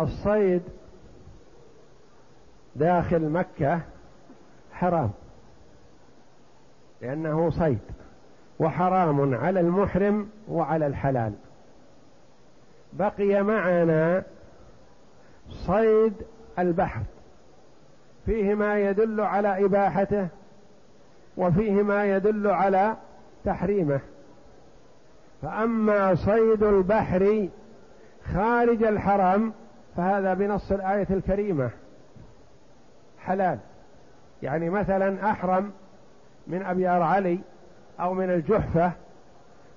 الصيد 0.00 0.62
داخل 2.76 3.28
مكة 3.28 3.80
حرام 4.72 5.10
لأنه 7.02 7.50
صيد 7.50 7.78
وحرام 8.58 9.34
على 9.34 9.60
المحرم 9.60 10.28
وعلى 10.48 10.86
الحلال. 10.86 11.32
بقي 12.92 13.42
معنا 13.42 14.22
صيد 15.48 16.14
البحر. 16.58 17.02
فيه 18.26 18.54
ما 18.54 18.78
يدل 18.78 19.20
على 19.20 19.64
إباحته 19.64 20.28
وفيه 21.36 21.82
ما 21.82 22.04
يدل 22.04 22.46
على 22.46 22.96
تحريمه. 23.44 24.00
فأما 25.44 26.14
صيد 26.14 26.62
البحر 26.62 27.48
خارج 28.34 28.82
الحرم 28.82 29.52
فهذا 29.96 30.34
بنص 30.34 30.72
الآية 30.72 31.06
الكريمة. 31.10 31.70
حلال. 33.18 33.58
يعني 34.42 34.70
مثلا 34.70 35.30
أحرم 35.30 35.72
من 36.46 36.62
ابيار 36.62 37.02
علي 37.02 37.38
أو 38.00 38.14
من 38.14 38.30
الجحفة 38.30 38.92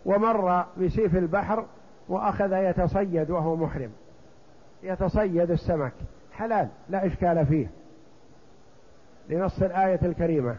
ومر 0.05 0.65
بسيف 0.77 1.15
البحر 1.15 1.65
وأخذ 2.09 2.53
يتصيد 2.53 3.31
وهو 3.31 3.55
محرم. 3.55 3.91
يتصيد 4.83 5.51
السمك. 5.51 5.93
حلال. 6.33 6.67
لا 6.89 7.05
إشكال 7.05 7.45
فيه. 7.45 7.67
لنص 9.29 9.61
الآية 9.61 9.99
الكريمة. 10.03 10.55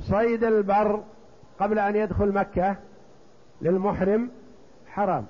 صيد 0.00 0.44
البر 0.44 1.02
قبل 1.60 1.78
أن 1.78 1.96
يدخل 1.96 2.32
مكة 2.32 2.76
للمحرم 3.62 4.30
حرام. 4.86 5.26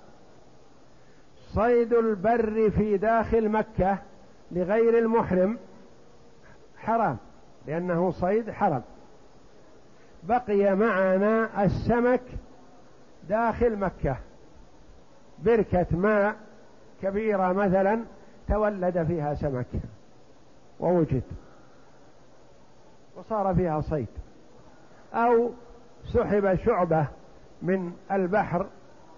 صيد 1.55 1.93
البر 1.93 2.71
في 2.71 2.97
داخل 2.97 3.49
مكة 3.49 3.99
لغير 4.51 4.99
المحرم 4.99 5.59
حرام 6.79 7.17
لأنه 7.67 8.11
صيد 8.11 8.51
حرم 8.51 8.83
بقي 10.23 10.77
معنا 10.77 11.65
السمك 11.65 12.23
داخل 13.29 13.77
مكة. 13.77 14.17
بركة 15.45 15.87
ماء 15.91 16.37
كبيرة 17.03 17.53
مثلا 17.53 18.01
تولد 18.49 19.05
فيها 19.05 19.35
سمك 19.35 19.67
ووجد 20.81 21.23
وصار 23.17 23.55
فيها 23.55 23.81
صيد. 23.81 24.09
أو 25.15 25.51
سحب 26.13 26.59
شعبة 26.65 27.07
من 27.63 27.93
البحر 28.13 28.67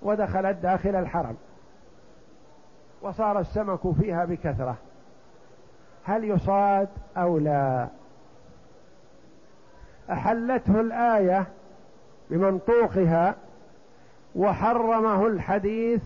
ودخلت 0.03 0.57
داخل 0.57 0.97
الحرم 0.97 1.37
وصار 3.03 3.41
السمك 3.41 3.93
فيها 4.01 4.25
بكثرة. 4.25 4.77
هل 6.05 6.25
يصاد 6.25 6.89
أو 7.17 7.39
لا؟ 7.39 7.89
أحلته 10.11 10.81
الآية 10.81 11.47
بمنطوقها 12.31 13.35
وحرمه 14.37 15.27
الحديث 15.27 16.03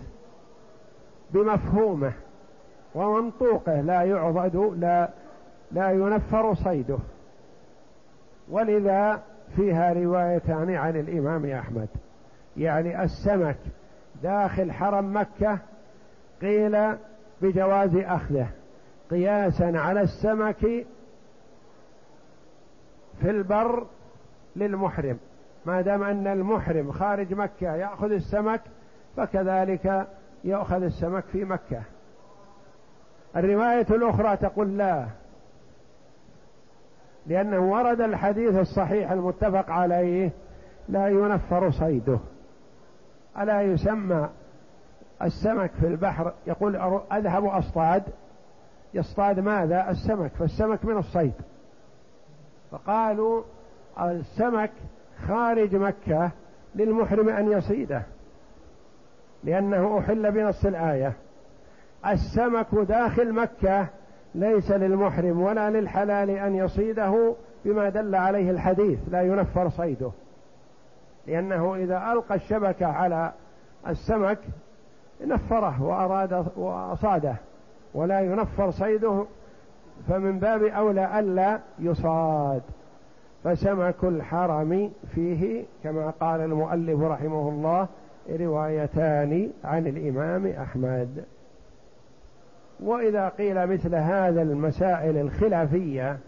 بمفهومه 1.31 2.13
ومنطوقه 2.95 3.81
لا 3.81 4.03
يعضد 4.03 4.57
لا 4.79 5.09
لا 5.73 5.91
ينفر 5.91 6.55
صيده. 6.55 6.99
ولذا 8.51 9.23
فيها 9.57 9.93
روايتان 9.93 10.75
عن 10.75 10.97
الإمام 10.97 11.47
أحمد. 11.47 11.89
يعني 12.57 13.03
السمك 13.03 13.57
داخل 14.23 14.73
حرم 14.73 15.17
مكة 15.17 15.59
قيل 16.41 16.97
بجواز 17.43 17.97
أخذه. 17.97 18.49
قياسا 19.11 19.73
على 19.75 20.01
السمك 20.01 20.87
في 23.21 23.31
البر 23.31 23.87
للمحرم. 24.57 25.19
ما 25.67 25.81
دام 25.81 26.03
أن 26.03 26.27
المحرم 26.27 26.93
خارج 26.93 27.35
مكة 27.35 27.75
يأخذ 27.75 28.13
السمك 28.13 28.61
فكذلك 29.17 30.07
يؤخذ 30.45 30.83
السمك 30.83 31.25
في 31.33 31.45
مكة. 31.45 31.83
الرواية 33.37 33.87
الأخرى 33.91 34.37
تقول 34.37 34.79
لا 34.79 35.07
لأنه 37.27 37.59
ورد 37.59 38.01
الحديث 38.01 38.55
الصحيح 38.55 39.11
المتفق 39.11 39.71
عليه 39.71 40.31
لا 40.89 41.09
ينفر 41.09 41.71
صيده. 41.71 42.19
ألا 43.39 43.63
يسمى 43.63 44.29
السمك 45.23 45.71
في 45.81 45.87
البحر؟ 45.87 46.33
يقول 46.47 46.77
أذهب 47.13 47.45
أصطاد. 47.45 48.03
يصطاد 48.95 49.41
ماذا؟ 49.41 49.91
السمك 49.91 50.31
فالسمك 50.39 50.85
من 50.85 50.97
الصيد. 50.97 51.33
فقالوا 52.71 53.43
السمك 54.01 54.71
خارج 55.29 55.77
مكة 55.77 56.31
للمحرم 56.75 57.29
أن 57.29 57.53
يصيده 57.53 58.03
لأنه 59.45 59.99
أحل 59.99 60.33
بنص 60.33 60.65
الآية. 60.65 61.13
السمك 62.07 62.75
داخل 62.75 63.33
مكة 63.33 63.87
ليس 64.35 64.71
للمحرم 64.71 65.41
ولا 65.41 65.71
للحلال 65.71 66.31
أن 66.31 66.55
يصيده 66.55 67.35
بما 67.65 67.89
دل 67.89 68.15
عليه 68.15 68.51
الحديث 68.51 68.99
لا 69.11 69.23
ينفر 69.23 69.69
صيده. 69.69 70.11
لأنه 71.27 71.75
إذا 71.75 72.13
ألقى 72.13 72.35
الشبكة 72.35 72.87
على 72.87 73.33
السمك 73.89 74.39
نفره 75.27 75.83
وأراد 75.83 76.47
وأصاده 76.57 77.37
ولا 77.95 78.21
ينفر 78.21 78.71
صيده 78.71 79.25
فمن 80.09 80.39
باب 80.39 80.63
أولى 80.63 81.19
ألا 81.19 81.61
يصاد. 81.79 82.63
فسمك 83.45 84.05
الحرم 84.05 84.93
فيه 85.15 85.65
كما 85.85 86.11
قال 86.21 86.41
المؤلف 86.41 87.01
رحمه 87.01 87.49
الله 87.49 87.89
روايتان 88.31 89.51
عن 89.65 89.87
الإمام 89.87 90.47
أحمد. 90.47 91.25
وإذا 92.81 93.29
قيل 93.29 93.67
مثل 93.67 93.95
هذا 93.95 94.43
المسائل 94.43 95.17
الخلافية 95.17 96.19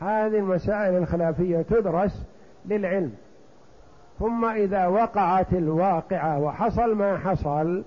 هذه 0.00 0.38
المسائل 0.38 0.96
الخلافية 0.96 1.62
تدرس 1.62 2.26
للعلم. 2.66 3.12
ثم 4.22 4.44
إذا 4.44 4.86
وقعت 4.86 5.52
الواقعة 5.52 6.40
وحصل 6.40 6.94
ما 6.94 7.18
حصل 7.18 7.84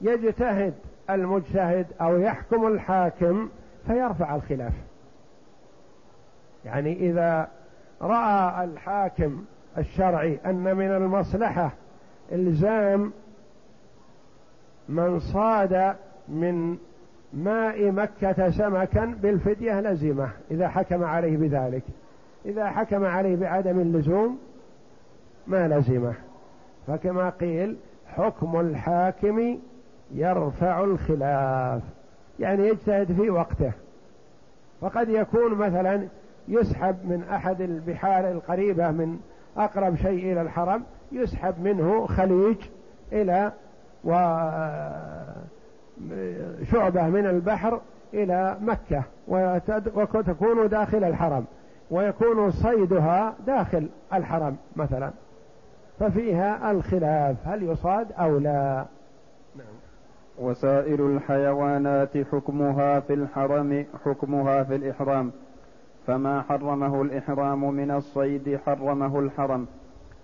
يجتهد 0.00 0.74
المجتهد 1.10 1.86
أو 2.00 2.18
يحكم 2.18 2.66
الحاكم 2.66 3.48
فيرفع 3.86 4.34
الخلاف. 4.34 4.72
يعني 6.64 7.10
إذا 7.10 7.48
رأى 8.02 8.64
الحاكم 8.64 9.44
الشرعي 9.78 10.38
أن 10.46 10.76
من 10.76 10.90
المصلحة 10.90 11.70
إلزام 12.32 13.12
من 14.88 15.20
صاد 15.20 15.96
من 16.28 16.76
ماء 17.32 17.90
مكة 17.90 18.50
سمكا 18.50 19.04
بالفدية 19.22 19.80
لزمة 19.80 20.30
إذا 20.50 20.68
حكم 20.68 21.04
عليه 21.04 21.36
بذلك. 21.36 21.82
إذا 22.46 22.70
حكم 22.70 23.04
عليه 23.04 23.36
بعدم 23.36 23.80
اللزوم 23.80 24.38
ما 25.46 25.68
لزمه. 25.68 26.14
فكما 26.86 27.30
قيل 27.30 27.76
حكم 28.06 28.60
الحاكم 28.60 29.58
يرفع 30.14 30.84
الخلاف 30.84 31.82
يعني 32.40 32.68
يجتهد 32.68 33.12
في 33.12 33.30
وقته. 33.30 33.72
فقد 34.80 35.08
يكون 35.08 35.54
مثلا 35.54 36.08
يسحب 36.48 36.96
من 37.04 37.24
أحد 37.32 37.60
البحار 37.60 38.30
القريبة 38.30 38.90
من 38.90 39.18
أقرب 39.56 39.96
شيء 39.96 40.32
إلى 40.32 40.42
الحرم 40.42 40.82
يسحب 41.12 41.60
منه 41.60 42.06
خليج 42.06 42.56
إلى 43.12 43.52
وشعبة 44.04 44.62
من 47.02 47.26
البحر 47.26 47.80
إلى 48.14 48.56
مكة 48.60 49.02
وتكون 49.94 50.68
داخل 50.68 51.04
الحرم 51.04 51.44
ويكون 51.90 52.50
صيدها 52.50 53.34
داخل 53.46 53.88
الحرم 54.12 54.56
مثلا. 54.76 55.10
ففيها 55.98 56.70
الخلاف 56.70 57.36
هل 57.48 57.62
يصاد 57.62 58.12
أو 58.12 58.38
لا؟ 58.38 58.86
نعم. 59.56 59.74
وسائر 60.38 61.06
الحيوانات 61.06 62.18
حكمها 62.18 63.00
في 63.00 63.14
الحرم 63.14 63.86
حكمها 64.04 64.62
في 64.62 64.74
الإحرام. 64.74 65.32
فما 66.06 66.42
حرمه 66.42 67.02
الإحرام 67.02 67.74
من 67.74 67.90
الصيد 67.90 68.60
حرمه 68.66 69.18
الحرم. 69.18 69.66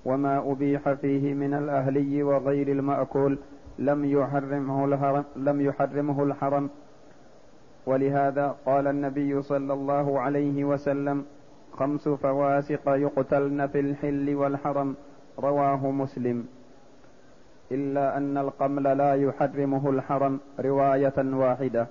وما 0.05 0.53
أبيح 0.53 0.93
فيه 0.93 1.35
من 1.35 1.55
الأهلي 1.55 2.23
وغير 2.23 2.69
المأكول 2.69 3.39
لم 3.79 4.05
يحرمه 4.05 4.85
الحرم 4.85 5.25
لم 5.37 5.61
يحرمه 5.61 6.23
الحرم. 6.23 6.71
ولهذا 7.87 8.57
قال 8.67 8.87
النبي 8.87 9.43
صلى 9.43 9.73
الله 9.73 10.21
عليه 10.21 10.65
وسلم 10.65 11.25
خمس 11.73 12.09
فواسق 12.09 12.89
يقتلن 12.89 13.67
في 13.67 13.81
الحل 13.81 14.35
والحرم. 14.35 14.97
رواه 15.41 15.91
مسلم. 15.91 16.47
إلا 17.73 18.17
أن 18.17 18.39
القمل 18.39 18.99
لا 18.99 19.15
يحرمه 19.15 19.91
الحرم 19.91 20.41
رواية 20.61 21.15
واحدة. 21.19 21.87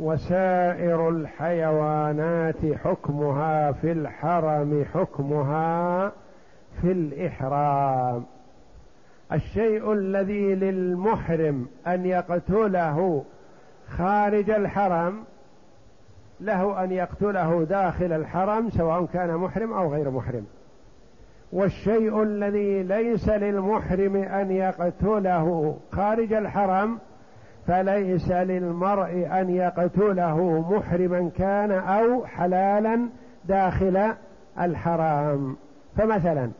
وسائر 0.00 1.08
الحيوانات 1.08 2.66
حكمها 2.84 3.72
في 3.72 3.92
الحرم 3.92 4.84
حكمها 4.94 6.08
في 6.80 6.92
الإحرام. 6.92 8.24
الشيء 9.32 9.92
الذي 9.92 10.54
للمحرم 10.54 11.66
أن 11.86 12.06
يقتله 12.06 13.24
خارج 13.88 14.50
الحرم 14.50 15.24
له 16.40 16.84
أن 16.84 16.92
يقتله 16.92 17.64
داخل 17.64 18.12
الحرم 18.12 18.70
سواء 18.70 19.04
كان 19.04 19.36
محرم 19.36 19.72
أو 19.72 19.92
غير 19.92 20.10
محرم. 20.10 20.46
والشيء 21.52 22.22
الذي 22.22 22.82
ليس 22.82 23.28
للمحرم 23.28 24.16
أن 24.16 24.50
يقتله 24.50 25.76
خارج 25.92 26.32
الحرم 26.32 26.98
فليس 27.66 28.30
للمرء 28.30 29.28
أن 29.40 29.50
يقتله 29.50 30.60
محرما 30.70 31.30
كان 31.36 31.72
أو 31.72 32.26
حلالا 32.26 33.08
داخل 33.44 34.14
الحرام. 34.60 35.56
فمثلا 35.96 36.50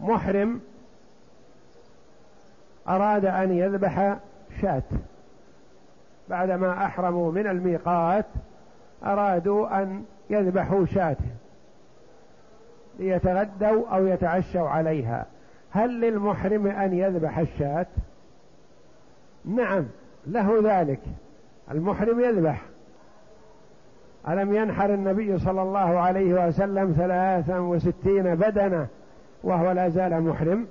محرم 0.00 0.60
أراد 2.88 3.24
أن 3.24 3.52
يذبح 3.52 4.16
شاة. 4.62 4.82
بعدما 6.28 6.84
أحرموا 6.84 7.32
من 7.32 7.46
الميقات 7.46 8.26
أرادوا 9.04 9.82
أن 9.82 10.04
يذبحوا 10.30 10.86
شاة. 10.86 11.16
ليتغدوا 13.00 13.88
أو 13.88 14.06
يتعشوا 14.06 14.68
عليها. 14.68 15.26
هل 15.70 16.00
للمحرم 16.00 16.66
أن 16.66 16.94
يذبح 16.94 17.38
الشاة؟ 17.38 17.86
نعم 19.44 19.86
له 20.26 20.60
ذلك. 20.64 21.00
المحرم 21.70 22.20
يذبح. 22.20 22.62
ألم 24.28 24.54
ينحر 24.54 24.94
النبي 24.94 25.38
صلى 25.38 25.62
الله 25.62 25.98
عليه 25.98 26.48
وسلم 26.48 26.92
ثلاثا 26.92 27.58
وستين 27.58 28.34
بدنة 28.34 28.86
وهو 29.42 29.70
لا 29.70 29.88
زال 29.88 30.22
محرم 30.22 30.66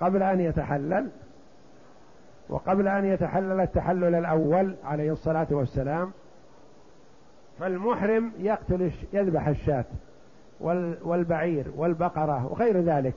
قبل 0.00 0.22
أن 0.22 0.40
يتحلل؟ 0.40 1.08
وقبل 2.48 2.88
أن 2.88 3.04
يتحلل 3.04 3.60
التحلل 3.60 4.14
الأول 4.14 4.74
عليه 4.84 5.12
الصلاة 5.12 5.46
والسلام 5.50 6.10
فالمحرم 7.58 8.32
يقتل 8.38 8.90
يذبح 9.12 9.48
الشاة. 9.48 9.84
والبعير 11.04 11.66
والبقرة 11.76 12.46
وغير 12.46 12.80
ذلك. 12.80 13.14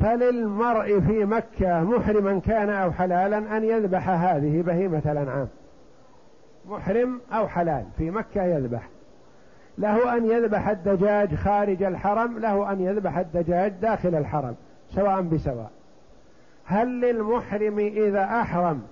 فللمرء 0.00 1.00
في 1.00 1.24
مكة 1.24 1.80
محرما 1.80 2.40
كان 2.40 2.70
أو 2.70 2.92
حلالا 2.92 3.56
أن 3.56 3.64
يذبح 3.64 4.08
هذه 4.08 4.62
بهيمة 4.62 5.02
الأنعام. 5.06 5.48
محرم 6.68 7.20
أو 7.32 7.48
حلال 7.48 7.84
في 7.98 8.10
مكة 8.10 8.42
يذبح. 8.42 8.88
له 9.78 10.16
أن 10.16 10.30
يذبح 10.30 10.68
الدجاج 10.68 11.34
خارج 11.34 11.82
الحرم 11.82 12.38
له 12.38 12.72
أن 12.72 12.80
يذبح 12.80 13.18
الدجاج 13.18 13.72
داخل 13.72 14.14
الحرم 14.14 14.54
سواء 14.94 15.20
بسواء. 15.20 15.70
هل 16.64 17.00
للمحرم 17.00 17.78
إذا 17.78 18.24
أحرم 18.24 18.82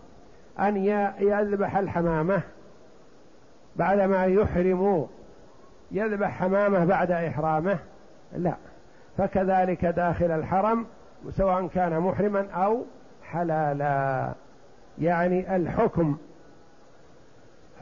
أن 0.61 0.77
يذبح 1.21 1.77
الحمامة؟ 1.77 2.43
بعدما 3.77 4.25
يحرم 4.25 5.07
يذبح 5.93 6.31
حمامة 6.31 6.85
بعد 6.85 7.11
إحرامه؟ 7.11 7.79
لا. 8.37 8.55
فكذلك 9.19 9.85
داخل 9.85 10.31
الحرم 10.31 10.87
سواء 11.31 11.67
كان 11.67 12.01
محرما 12.01 12.51
أو 12.51 12.85
حلالا. 13.25 14.33
يعني 14.99 15.57
الحكم 15.57 16.17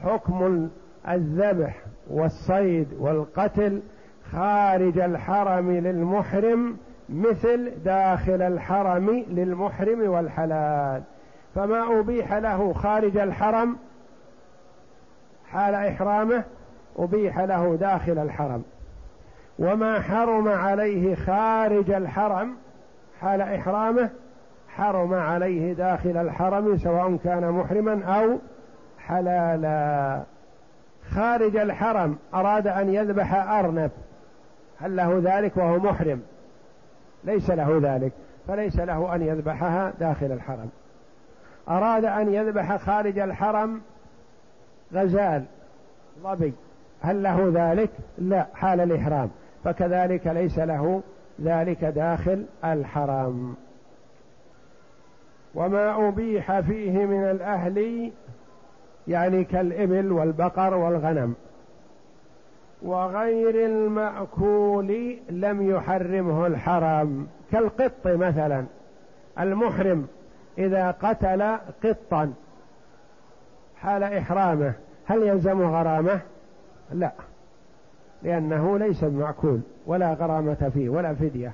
حكم 0.03 0.69
الذبح 1.09 1.75
والصيد 2.09 2.87
والقتل 2.99 3.81
خارج 4.31 4.99
الحرم 4.99 5.71
للمحرم 5.71 6.77
مثل 7.09 7.71
داخل 7.85 8.41
الحرم 8.41 9.09
للمحرم 9.09 10.09
والحلال. 10.09 11.03
فما 11.55 11.99
أبيح 11.99 12.33
له 12.33 12.73
خارج 12.73 13.17
الحرم 13.17 13.77
حال 15.51 15.75
إحرامه 15.75 16.43
أبيح 16.99 17.39
له 17.39 17.75
داخل 17.75 18.19
الحرم. 18.19 18.63
وما 19.59 20.01
حرم 20.01 20.47
عليه 20.47 21.15
خارج 21.15 21.91
الحرم 21.91 22.55
حال 23.21 23.41
إحرامه 23.41 24.09
حرم 24.69 25.13
عليه 25.13 25.73
داخل 25.73 26.17
الحرم 26.17 26.77
سواء 26.77 27.17
كان 27.23 27.51
محرما 27.51 28.03
أو 28.05 28.37
حلالا. 28.99 30.23
خارج 31.11 31.55
الحرم 31.55 32.17
أراد 32.33 32.67
أن 32.67 32.93
يذبح 32.93 33.33
أرنب. 33.33 33.91
هل 34.81 34.95
له 34.95 35.21
ذلك 35.23 35.57
وهو 35.57 35.77
محرم؟ 35.77 36.21
ليس 37.23 37.49
له 37.49 37.79
ذلك 37.83 38.11
فليس 38.47 38.79
له 38.79 39.15
أن 39.15 39.21
يذبحها 39.21 39.93
داخل 39.99 40.31
الحرم. 40.31 40.69
أراد 41.69 42.05
أن 42.05 42.33
يذبح 42.33 42.75
خارج 42.75 43.19
الحرم 43.19 43.81
غزال 44.93 45.43
ظبي 46.23 46.53
هل 47.01 47.23
له 47.23 47.51
ذلك؟ 47.53 47.89
لا 48.17 48.47
حال 48.53 48.79
الإحرام. 48.79 49.29
فكذلك 49.63 50.27
ليس 50.27 50.59
له 50.59 51.01
ذلك 51.41 51.85
داخل 51.85 52.45
الحرم 52.65 53.55
وما 55.55 56.07
أبيح 56.07 56.59
فيه 56.59 57.05
من 57.05 57.23
الأهل 57.23 58.11
يعني 59.07 59.43
كالإبل 59.43 60.11
والبقر 60.11 60.73
والغنم. 60.73 61.35
وغير 62.81 63.65
المأكول 63.65 65.17
لم 65.29 65.69
يحرمه 65.69 66.47
الحرم 66.47 67.27
كالقط 67.51 68.07
مثلا. 68.07 68.65
المحرم 69.39 70.07
إذا 70.57 70.91
قتل 70.91 71.57
قطا. 71.83 72.33
حال 73.81 74.03
إحرامه 74.03 74.73
هل 75.05 75.23
يلزم 75.23 75.61
غرامة؟ 75.61 76.19
لا. 76.93 77.11
لأنه 78.23 78.77
ليس 78.77 79.03
بمعكول 79.03 79.61
ولا 79.87 80.13
غرامة 80.13 80.71
فيه 80.73 80.89
ولا 80.89 81.13
فدية. 81.13 81.53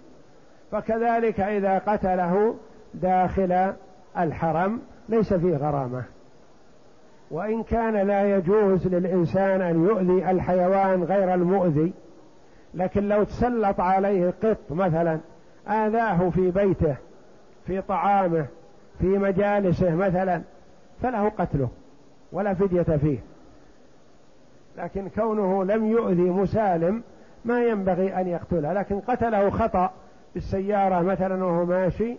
فكذلك 0.71 1.39
إذا 1.39 1.78
قتله 1.78 2.56
داخل 2.93 3.74
الحرم 4.17 4.80
ليس 5.10 5.34
فيه 5.34 5.58
غرامة. 5.58 6.04
وإن 7.32 7.63
كان 7.63 8.08
لا 8.08 8.38
يجوز 8.38 8.88
للإنسان 8.88 9.62
أن 9.62 9.86
يؤذي 9.86 10.32
الحيوان 10.32 11.04
غير 11.04 11.34
المؤذي 11.34 11.93
لكن 12.74 13.08
لو 13.08 13.24
تسلط 13.24 13.80
عليه 13.80 14.34
قط 14.43 14.58
مثلا 14.69 15.19
آذاه 15.67 16.30
في 16.30 16.52
بيته 16.52 16.95
في 17.67 17.82
طعامه 17.82 18.45
في 19.00 19.06
مجالسه 19.06 19.95
مثلا 19.95 20.41
فله 21.02 21.30
قتله 21.30 21.69
ولا 22.32 22.54
فدية 22.54 22.98
فيه. 22.98 23.19
لكن 24.77 25.09
كونه 25.09 25.63
لم 25.63 25.85
يؤذي 25.85 26.29
مسالم 26.29 27.03
ما 27.45 27.63
ينبغي 27.63 28.21
أن 28.21 28.27
يقتله. 28.27 28.73
لكن 28.73 28.99
قتله 28.99 29.49
خطأ 29.49 29.91
بالسيارة 30.33 31.01
مثلا 31.01 31.45
وهو 31.45 31.65
ماشي 31.65 32.17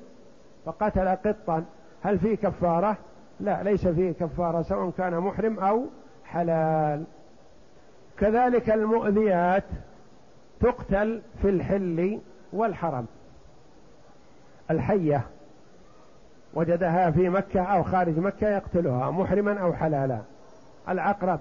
فقتل 0.65 1.09
قطا. 1.09 1.65
هل 2.03 2.19
فيه 2.19 2.37
كفارة؟ 2.37 2.97
لا 3.41 3.63
ليس 3.63 3.89
فيه 3.89 4.13
كفارة 4.13 4.63
سواء 4.63 4.91
كان 4.91 5.19
محرم 5.19 5.59
أو 5.59 5.85
حلال. 6.25 7.05
كذلك 8.19 8.71
المؤذيات 8.71 9.65
تقتل 10.61 11.23
في 11.43 11.49
الحل 11.49 12.21
والحرم. 12.53 13.07
الحية 14.71 15.23
وجدها 16.55 17.11
في 17.11 17.29
مكة 17.29 17.63
أو 17.63 17.83
خارج 17.83 18.19
مكة 18.19 18.49
يقتلها 18.49 19.11
محرما 19.11 19.61
أو 19.61 19.73
حلالا. 19.73 20.19
العقرب 20.89 21.41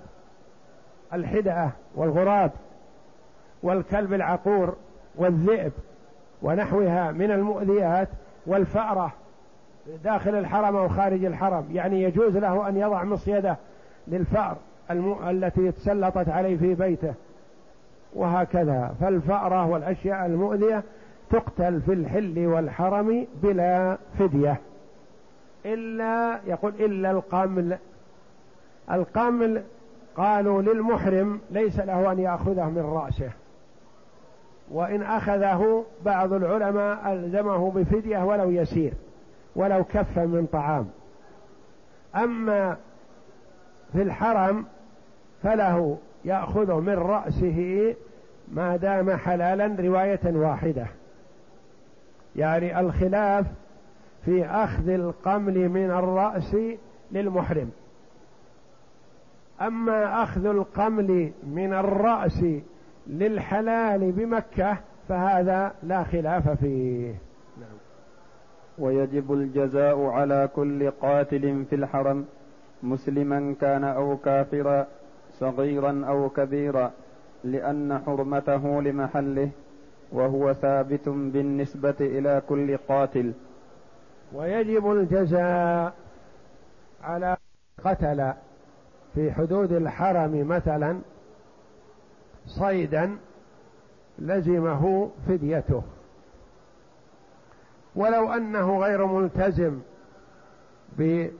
الحدأة 1.16 1.72
والغراب 1.96 2.52
والكلب 3.64 4.14
العقور 4.14 4.76
والذئب 5.16 5.72
ونحوها 6.42 7.12
من 7.12 7.32
المؤذيات 7.32 8.08
والفأرة 8.48 9.14
داخل 10.04 10.36
الحرم 10.36 10.76
أو 10.76 10.90
خارج 10.90 11.26
الحرم. 11.26 11.66
يعني 11.72 12.04
يجوز 12.04 12.38
له 12.38 12.70
أن 12.70 12.78
يضع 12.78 13.04
مصيده 13.04 13.58
للفأر 14.08 14.58
الم... 14.92 15.30
التي 15.30 15.72
تسلطت 15.72 16.30
عليه 16.30 16.58
في 16.58 16.74
بيته. 16.74 17.14
وهكذا. 18.16 18.96
فالفأرة 19.02 19.66
والأشياء 19.66 20.26
المؤذية 20.26 20.84
تقتل 21.30 21.82
في 21.82 21.94
الحل 21.94 22.48
والحرم 22.48 23.28
بلا 23.44 23.98
فدية. 24.20 24.58
إلا 25.66 26.40
يقول 26.48 26.74
إلا 26.80 27.12
القمل. 27.12 27.78
القمل 28.92 29.64
قالوا 30.18 30.62
للمحرم 30.62 31.40
ليس 31.52 31.80
له 31.80 32.12
أن 32.12 32.20
يأخذه 32.20 32.70
من 32.70 32.82
رأسه. 32.82 33.32
وإن 34.72 35.04
أخذه 35.04 35.86
بعض 36.06 36.34
العلماء 36.34 37.14
ألزمه 37.14 37.72
بفدية 37.72 38.26
ولو 38.26 38.52
يسير 38.52 38.94
ولو 39.56 39.84
كف 39.84 40.20
من 40.20 40.48
طعام. 40.52 40.88
أما 42.16 42.78
في 43.94 44.02
الحرم 44.02 44.66
فله 45.44 45.98
يأخذ 46.26 46.74
من 46.74 46.94
رأسه 46.94 47.96
ما 48.52 48.76
دام 48.76 49.12
حلالا 49.12 49.76
رواية 49.80 50.20
واحدة. 50.26 50.88
يعني 52.36 52.80
الخلاف 52.80 53.46
في 54.26 54.46
أخذ 54.46 54.90
القمل 54.90 55.70
من 55.70 55.92
الرأس 55.92 56.56
للمحرم. 57.12 57.72
أما 59.62 60.24
أخذ 60.24 60.46
القمل 60.46 61.32
من 61.44 61.74
الرأس 61.74 62.46
للحلال 63.08 64.12
بمكة 64.12 64.78
فهذا 65.10 65.74
لا 65.84 66.04
خلاف 66.04 66.50
فيه. 66.50 67.16
نعم. 67.58 67.78
ويجب 68.78 69.34
الجزاء 69.34 70.06
على 70.06 70.50
كل 70.56 70.92
قاتل 70.92 71.66
في 71.70 71.76
الحرم 71.76 72.26
مسلما 72.84 73.56
كان 73.62 73.84
أو 73.84 74.18
كافرا 74.18 74.88
صغيرا 75.40 76.06
أو 76.08 76.30
كبيرا 76.30 76.92
لأن 77.44 78.00
حرمته 78.06 78.82
لمحله 78.82 79.50
وهو 80.12 80.54
ثابت 80.54 81.10
بالنسبة 81.10 81.96
إلى 82.02 82.42
كل 82.50 82.78
قاتل. 82.78 83.34
ويجب 84.34 84.92
الجزاء 84.92 85.94
على 87.04 87.38
قتل. 87.84 88.34
في 89.16 89.32
حدود 89.32 89.72
الحرم 89.72 90.48
مثلا 90.48 91.00
صيدا 92.48 93.18
لزمه 94.20 95.10
فديته. 95.28 95.84
ولو 97.96 98.34
أنه 98.34 98.80
غير 98.80 99.06
ملتزم 99.06 99.80
بأركان 100.98 101.32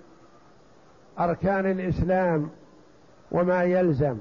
الإسلام 1.66 2.50
وما 3.32 3.64
يلزم 3.64 4.18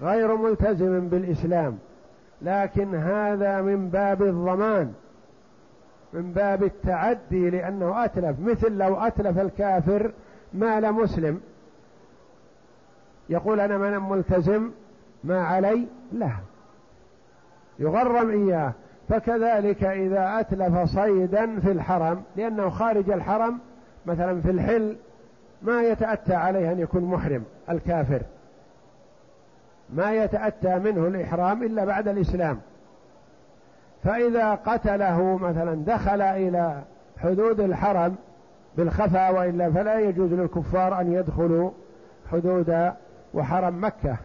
غير 0.00 0.36
ملتزم 0.36 1.08
بالإسلام 1.08 1.78
لكن 2.42 2.94
هذا 2.94 3.62
من 3.62 3.88
باب 3.88 4.22
الضمان 4.22 4.92
من 6.12 6.32
باب 6.32 6.62
التعدي 6.62 7.50
لأنه 7.50 8.04
أتلف 8.04 8.40
مثل 8.40 8.72
لو 8.72 8.96
أتلف 8.96 9.38
الكافر 9.38 10.12
مال 10.54 10.92
مسلم. 10.92 11.40
يقول 13.28 13.60
أنا 13.60 13.78
من 13.78 13.98
ملتزم 13.98 14.70
ما 15.24 15.40
علي؟ 15.40 15.86
لا. 16.12 16.30
يغرم 17.78 18.30
إياه. 18.30 18.72
فكذلك 19.08 19.84
إذا 19.84 20.40
أتلف 20.40 20.90
صيدا 20.90 21.60
في 21.60 21.72
الحرم 21.72 22.22
لأنه 22.36 22.70
خارج 22.70 23.10
الحرم 23.10 23.58
مثلا 24.06 24.40
في 24.40 24.50
الحل 24.50 24.96
ما 25.62 25.82
يتأتى 25.82 26.34
عليه 26.34 26.72
أن 26.72 26.78
يكون 26.78 27.04
محرم 27.04 27.44
الكافر. 27.70 28.22
ما 29.90 30.12
يتأتى 30.12 30.78
منه 30.78 31.06
الإحرام 31.06 31.62
إلا 31.62 31.84
بعد 31.84 32.08
الإسلام. 32.08 32.60
فإذا 34.04 34.54
قتله 34.54 35.36
مثلا 35.36 35.84
دخل 35.84 36.22
إلى 36.22 36.82
حدود 37.18 37.60
الحرم 37.60 38.16
بالخفا 38.76 39.30
وإلا 39.30 39.70
فلا 39.70 40.00
يجوز 40.00 40.32
للكفار 40.32 41.00
أن 41.00 41.12
يدخلوا 41.12 41.70
حدود 42.32 42.92
وحرم 43.34 43.84
مكة. 43.84 44.16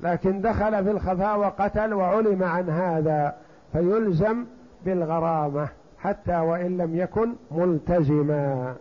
لكن 0.00 0.40
دخل 0.40 0.84
في 0.84 0.90
الخفاء 0.90 1.38
وقتل 1.38 1.94
وعلم 1.94 2.42
عن 2.42 2.70
هذا 2.70 3.34
فيلزم 3.72 4.44
بالغرامة 4.84 5.68
حتى 5.98 6.36
وإن 6.38 6.78
لم 6.78 6.96
يكن 6.96 7.32
ملتزما. 7.50 8.74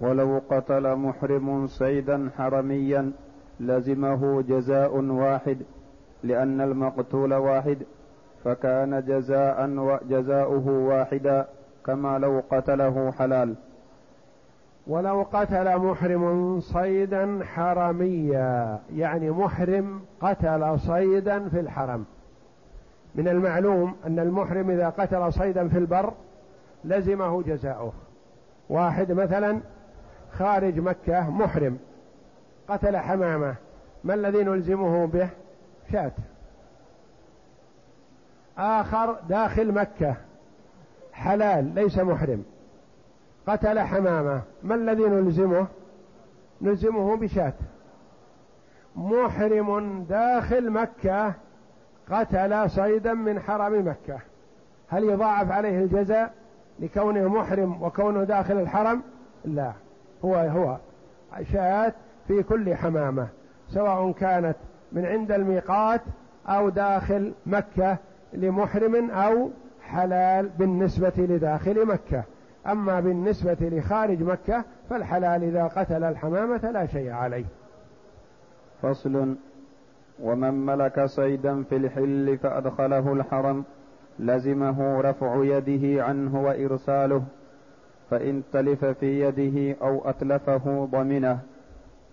ولو 0.00 0.42
قتل 0.50 0.96
محرم 0.96 1.66
صيدا 1.66 2.30
حرميا 2.38 3.12
لزمه 3.60 4.42
جزاء 4.42 4.96
واحد 4.96 5.58
لأن 6.22 6.60
المقتول 6.60 7.34
واحد 7.34 7.78
فكان 8.44 9.04
جزاء 9.06 9.68
وجزاؤه 9.68 10.68
واحدا 10.68 11.46
كما 11.86 12.18
لو 12.18 12.42
قتله 12.50 13.12
حلال. 13.18 13.54
ولو 14.86 15.26
قتل 15.32 15.78
محرم 15.78 16.60
صيدا 16.60 17.44
حرميا 17.44 18.78
يعني 18.94 19.30
محرم 19.30 20.00
قتل 20.20 20.80
صيدا 20.80 21.48
في 21.48 21.60
الحرم. 21.60 22.04
من 23.14 23.28
المعلوم 23.28 23.96
أن 24.06 24.18
المحرم 24.18 24.70
إذا 24.70 24.88
قتل 24.88 25.32
صيدا 25.32 25.68
في 25.68 25.78
البر 25.78 26.12
لزمه 26.84 27.42
جزاؤه. 27.42 27.92
واحد 28.68 29.12
مثلا 29.12 29.60
خارج 30.32 30.78
مكة 30.78 31.30
محرم 31.30 31.78
قتل 32.68 32.96
حمامة 32.96 33.54
ما 34.04 34.14
الذي 34.14 34.44
نلزمه 34.44 35.06
به؟ 35.06 35.28
شاة. 35.92 36.12
آخر 38.58 39.16
داخل 39.28 39.72
مكة 39.72 40.16
حلال 41.12 41.74
ليس 41.74 41.98
محرم. 41.98 42.44
قتل 43.46 43.80
حمامة. 43.80 44.42
ما 44.62 44.74
الذي 44.74 45.02
نلزمه؟ 45.02 45.66
نلزمه 46.62 47.16
بشاة. 47.16 47.52
محرم 48.96 50.02
داخل 50.08 50.70
مكة 50.70 51.34
قتل 52.10 52.70
صيدا 52.70 53.14
من 53.14 53.40
حرم 53.40 53.88
مكة. 53.88 54.18
هل 54.88 55.04
يضاعف 55.04 55.50
عليه 55.50 55.78
الجزاء 55.78 56.34
لكونه 56.78 57.28
محرم 57.28 57.82
وكونه 57.82 58.24
داخل 58.24 58.60
الحرم؟ 58.60 59.02
لا. 59.44 59.72
هو 60.24 60.34
هو 60.34 60.76
شاة 61.52 61.92
في 62.28 62.42
كل 62.42 62.74
حمامة 62.74 63.28
سواء 63.68 64.12
كانت 64.12 64.56
من 64.92 65.06
عند 65.06 65.32
الميقات 65.32 66.00
أو 66.46 66.68
داخل 66.68 67.32
مكة 67.46 67.96
لمحرم 68.32 69.10
أو 69.10 69.50
حلال 69.82 70.48
بالنسبة 70.48 71.12
لداخل 71.16 71.86
مكة. 71.86 72.24
أما 72.72 73.00
بالنسبة 73.00 73.56
لخارج 73.60 74.22
مكة 74.22 74.64
فالحلال 74.90 75.42
إذا 75.42 75.64
قتل 75.64 76.04
الحمامة 76.04 76.70
لا 76.70 76.86
شيء 76.86 77.10
عليه. 77.10 77.44
فصل. 78.82 79.36
ومن 80.22 80.66
ملك 80.66 81.04
صيدا 81.04 81.62
في 81.62 81.76
الحل 81.76 82.38
فأدخله 82.38 83.12
الحرم 83.12 83.64
لزمه 84.18 85.00
رفع 85.00 85.44
يده 85.44 86.04
عنه 86.04 86.42
وإرساله 86.42 87.22
فإن 88.10 88.42
تلف 88.52 88.84
في 88.84 89.20
يده 89.20 89.76
أو 89.82 90.08
أتلفه 90.08 90.88
ضمنه 90.92 91.38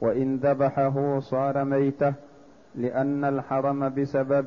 وإن 0.01 0.35
ذبحه 0.35 1.19
صار 1.19 1.63
ميتة 1.63 2.13
لأن 2.75 3.25
الحرم 3.25 3.89
بسبب, 3.89 4.45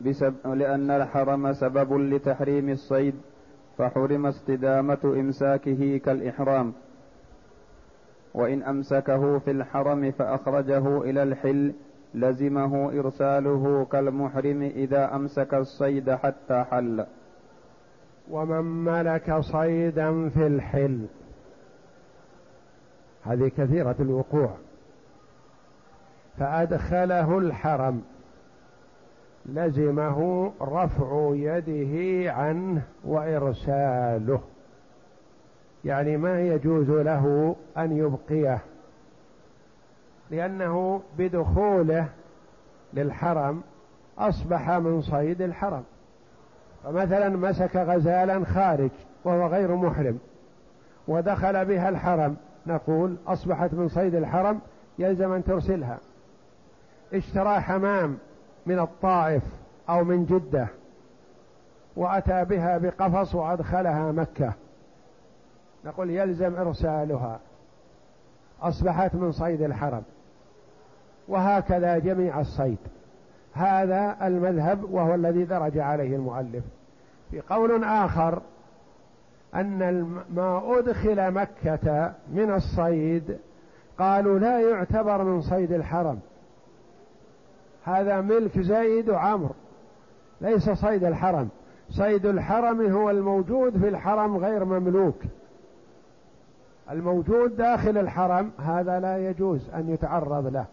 بسبب 0.00 0.34
لأن 0.46 0.90
الحرم 0.90 1.52
سبب 1.52 1.92
لتحريم 1.92 2.68
الصيد 2.68 3.14
فحرم 3.78 4.26
استدامة 4.26 4.98
إمساكه 5.04 5.98
كالإحرام. 5.98 6.72
وإن 8.34 8.62
أمسكه 8.62 9.38
في 9.38 9.50
الحرم 9.50 10.10
فأخرجه 10.10 11.02
إلى 11.02 11.22
الحل 11.22 11.72
لزمه 12.14 13.00
إرساله 13.00 13.86
كالمحرم 13.92 14.62
إذا 14.62 15.14
أمسك 15.16 15.54
الصيد 15.54 16.10
حتى 16.10 16.64
حل. 16.70 17.06
ومن 18.30 18.84
ملك 18.84 19.40
صيدا 19.40 20.28
في 20.28 20.46
الحل. 20.46 21.06
هذه 23.22 23.48
كثيرة 23.56 23.96
الوقوع. 24.00 24.50
فأدخله 26.38 27.38
الحرم. 27.38 28.02
لزمه 29.48 30.52
رفع 30.60 31.30
يده 31.34 32.32
عنه 32.32 32.82
وإرساله. 33.04 34.40
يعني 35.84 36.16
ما 36.16 36.40
يجوز 36.40 36.90
له 36.90 37.56
أن 37.78 37.96
يبقيه. 37.96 38.58
لأنه 40.30 41.02
بدخوله 41.18 42.08
للحرم 42.94 43.62
أصبح 44.18 44.70
من 44.70 45.02
صيد 45.02 45.42
الحرم. 45.42 45.82
فمثلا 46.84 47.28
مسك 47.28 47.76
غزالا 47.76 48.44
خارج 48.44 48.90
وهو 49.24 49.46
غير 49.46 49.76
محرم 49.76 50.18
ودخل 51.08 51.64
بها 51.64 51.88
الحرم. 51.88 52.36
نقول 52.66 53.16
أصبحت 53.26 53.74
من 53.74 53.88
صيد 53.88 54.14
الحرم 54.14 54.60
يلزم 54.98 55.32
أن 55.32 55.44
ترسلها. 55.44 55.98
اشترى 57.14 57.60
حمام 57.60 58.18
من 58.66 58.78
الطائف 58.78 59.42
أو 59.88 60.04
من 60.04 60.24
جدة 60.24 60.68
وأتى 61.96 62.44
بها 62.44 62.78
بقفص 62.78 63.34
وأدخلها 63.34 64.12
مكة. 64.12 64.52
نقول 65.84 66.10
يلزم 66.10 66.56
إرسالها. 66.56 67.40
أصبحت 68.62 69.14
من 69.14 69.32
صيد 69.32 69.62
الحرم. 69.62 70.02
وهكذا 71.28 71.98
جميع 71.98 72.40
الصيد. 72.40 72.78
هذا 73.54 74.16
المذهب 74.22 74.84
وهو 74.90 75.14
الذي 75.14 75.44
درج 75.44 75.78
عليه 75.78 76.16
المؤلف. 76.16 76.64
في 77.30 77.40
قول 77.40 77.84
آخر 77.84 78.42
أن 79.54 80.02
ما 80.34 80.78
أدخل 80.78 81.30
مكة 81.30 82.12
من 82.32 82.54
الصيد 82.54 83.38
قالوا 83.98 84.38
لا 84.38 84.60
يعتبر 84.60 85.24
من 85.24 85.42
صيد 85.42 85.72
الحرم. 85.72 86.20
هذا 87.86 88.20
ملك 88.20 88.60
زيد 88.60 89.10
وعمر 89.10 89.50
ليس 90.40 90.70
صيد 90.70 91.04
الحرم. 91.04 91.48
صيد 91.90 92.26
الحرم 92.26 92.92
هو 92.92 93.10
الموجود 93.10 93.78
في 93.78 93.88
الحرم 93.88 94.36
غير 94.36 94.64
مملوك. 94.64 95.18
الموجود 96.90 97.56
داخل 97.56 97.98
الحرم 97.98 98.50
هذا 98.58 99.00
لا 99.00 99.30
يجوز 99.30 99.70
أن 99.70 99.88
يتعرض 99.88 100.46
له. 100.46 100.64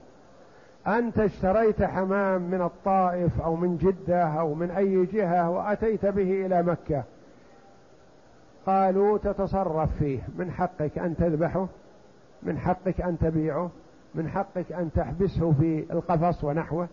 أنت 0.87 1.19
اشتريت 1.19 1.83
حمام 1.83 2.41
من 2.41 2.61
الطائف 2.61 3.41
أو 3.41 3.55
من 3.55 3.77
جدة 3.77 4.23
أو 4.23 4.53
من 4.53 4.71
أي 4.71 5.05
جهة 5.05 5.49
وأتيت 5.49 6.05
به 6.05 6.45
إلى 6.45 6.63
مكة. 6.63 7.03
قالوا 8.65 9.17
تتصرف 9.17 9.89
فيه. 9.99 10.19
من 10.37 10.51
حقك 10.51 10.97
أن 10.97 11.15
تذبحه؟ 11.17 11.67
من 12.43 12.57
حقك 12.57 13.01
أن 13.01 13.17
تبيعه؟ 13.17 13.69
من 14.15 14.29
حقك 14.29 14.71
أن 14.71 14.89
تحبسه 14.95 15.53
في 15.59 15.85
القفص 15.91 16.43
ونحوه؟ 16.43 16.87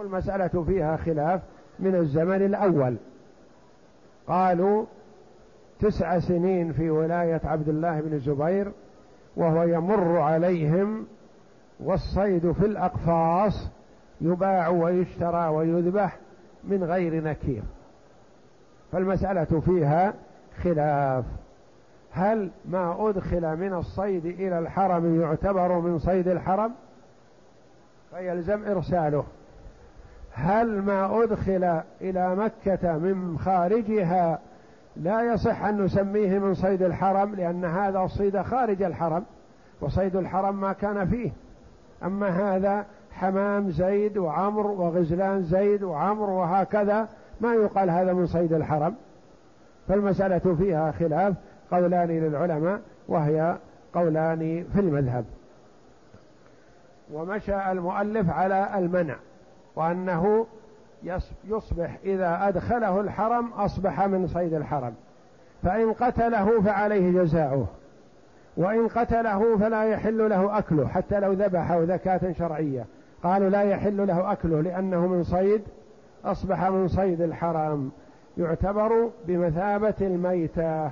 والمسألة 0.00 0.64
فيها 0.64 0.96
خلاف 0.96 1.40
من 1.78 1.94
الزمن 1.94 2.42
الأول. 2.42 2.96
قالوا 4.28 4.86
تسع 5.80 6.18
سنين 6.18 6.72
في 6.72 6.90
ولاية 6.90 7.40
عبد 7.44 7.68
الله 7.68 8.00
بن 8.00 8.12
الزبير 8.12 8.72
وهو 9.36 9.62
يمر 9.62 10.18
عليهم 10.18 11.06
والصيد 11.80 12.52
في 12.52 12.66
الأقفاص 12.66 13.70
يباع 14.20 14.68
ويشترى 14.68 15.48
ويذبح 15.48 16.16
من 16.64 16.84
غير 16.84 17.24
نكير. 17.24 17.62
فالمسألة 18.92 19.60
فيها 19.60 20.14
خلاف. 20.62 21.24
هل 22.12 22.50
ما 22.64 23.08
أدخل 23.08 23.56
من 23.56 23.74
الصيد 23.74 24.26
إلى 24.26 24.58
الحرم 24.58 25.20
يعتبر 25.20 25.80
من 25.80 25.98
صيد 25.98 26.28
الحرم؟ 26.28 26.72
فيلزم 28.10 28.64
إرساله. 28.64 29.24
هل 30.32 30.82
ما 30.82 31.22
أدخل 31.22 31.80
إلى 32.00 32.36
مكة 32.36 32.98
من 32.98 33.38
خارجها 33.38 34.38
لا 34.96 35.22
يصح 35.32 35.64
أن 35.64 35.84
نسميه 35.84 36.38
من 36.38 36.54
صيد 36.54 36.82
الحرم 36.82 37.34
لأن 37.34 37.64
هذا 37.64 38.00
الصيد 38.00 38.42
خارج 38.42 38.82
الحرم 38.82 39.24
وصيد 39.80 40.16
الحرم 40.16 40.60
ما 40.60 40.72
كان 40.72 41.06
فيه. 41.06 41.30
أما 42.04 42.28
هذا 42.28 42.84
حمام 43.12 43.70
زيد 43.70 44.18
وعمر 44.18 44.66
وغزلان 44.66 45.42
زيد 45.42 45.82
وعمر 45.82 46.30
وهكذا 46.30 47.08
ما 47.40 47.54
يقال 47.54 47.90
هذا 47.90 48.12
من 48.12 48.26
صيد 48.26 48.52
الحرم. 48.52 48.94
فالمسألة 49.88 50.54
فيها 50.58 50.92
خلاف 50.92 51.34
قولان 51.70 52.08
للعلماء 52.08 52.80
وهي 53.08 53.56
قولان 53.94 54.64
في 54.74 54.80
المذهب. 54.80 55.24
ومشى 57.12 57.70
المؤلف 57.72 58.30
على 58.30 58.78
المنع. 58.78 59.16
وأنه 59.76 60.46
يصبح 61.48 61.98
إذا 62.04 62.48
أدخله 62.48 63.00
الحرم 63.00 63.52
أصبح 63.52 64.06
من 64.06 64.26
صيد 64.26 64.54
الحرم. 64.54 64.94
فإن 65.62 65.92
قتله 65.92 66.60
فعليه 66.62 67.22
جزاؤه. 67.22 67.66
وإن 68.56 68.88
قتله 68.88 69.58
فلا 69.58 69.84
يحل 69.84 70.30
له 70.30 70.58
أكله 70.58 70.88
حتى 70.88 71.20
لو 71.20 71.32
ذبحه 71.32 71.82
ذكاة 71.82 72.32
شرعية. 72.38 72.84
قالوا 73.22 73.48
لا 73.48 73.62
يحل 73.62 74.06
له 74.06 74.32
أكله 74.32 74.60
لأنه 74.60 75.06
من 75.06 75.24
صيد 75.24 75.62
أصبح 76.24 76.64
من 76.64 76.88
صيد 76.88 77.20
الحرام 77.20 77.90
يعتبر 78.38 79.10
بمثابة 79.26 79.94
الميتة. 80.00 80.90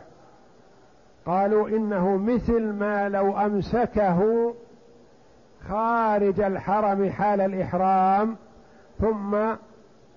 قالوا 1.26 1.68
إنه 1.68 2.16
مثل 2.16 2.72
ما 2.72 3.08
لو 3.08 3.38
أمسكه 3.38 4.52
خارج 5.68 6.40
الحرم 6.40 7.10
حال 7.10 7.40
الإحرام 7.40 8.36
ثم 9.00 9.36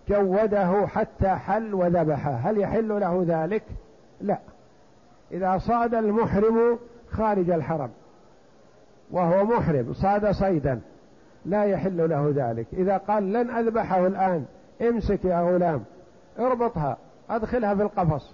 جوده 0.09 0.87
حتى 0.87 1.29
حل 1.29 1.73
وذبحه. 1.73 2.31
هل 2.31 2.57
يحل 2.57 2.89
له 2.99 3.23
ذلك؟ 3.27 3.63
لا. 4.21 4.39
إذا 5.31 5.57
صاد 5.57 5.95
المحرم 5.95 6.79
خارج 7.11 7.49
الحرم. 7.49 7.89
وهو 9.11 9.43
محرم 9.45 9.93
صاد 9.93 10.31
صيدا. 10.31 10.81
لا 11.45 11.63
يحل 11.63 12.09
له 12.09 12.33
ذلك. 12.35 12.67
إذا 12.73 12.97
قال 12.97 13.33
لن 13.33 13.49
أذبحه 13.49 14.07
الآن 14.07 14.45
امسك 14.81 15.25
يا 15.25 15.41
غلام. 15.41 15.83
اربطها 16.39 16.97
أدخلها 17.29 17.75
في 17.75 17.81
القفص. 17.81 18.33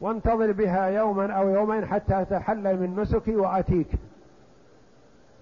وانتظر 0.00 0.52
بها 0.52 0.86
يوما 0.86 1.32
أو 1.32 1.48
يومين 1.48 1.86
حتى 1.86 2.24
تحلل 2.24 2.80
من 2.80 3.00
نسكي 3.00 3.36
وأتيك. 3.36 3.88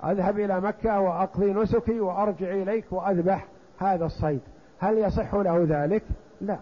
أذهب 0.05 0.39
إلى 0.39 0.61
مكة 0.61 1.01
وأقضي 1.01 1.53
نسكي 1.53 2.01
وأرجع 2.01 2.51
إليك 2.51 2.85
وأذبح 2.91 3.47
هذا 3.79 4.05
الصيد. 4.05 4.41
هل 4.79 4.99
يصح 4.99 5.35
له 5.35 5.67
ذلك؟ 5.69 6.03
لا. 6.41 6.59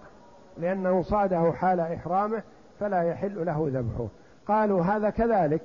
لأنه 0.58 1.02
صاده 1.02 1.52
حال 1.52 1.80
إحرامه 1.80 2.42
فلا 2.80 3.02
يحل 3.02 3.46
له 3.46 3.70
ذبحه. 3.72 4.06
قالوا 4.48 4.82
هذا 4.82 5.10
كذلك. 5.10 5.62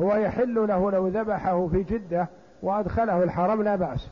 هو 0.00 0.14
يحل 0.16 0.68
له 0.68 0.90
لو 0.90 1.08
ذبحه 1.08 1.66
في 1.66 1.82
جدة 1.82 2.28
وأدخله 2.62 3.22
الحرم 3.22 3.62
لا 3.62 3.76
بأس. 3.76 4.08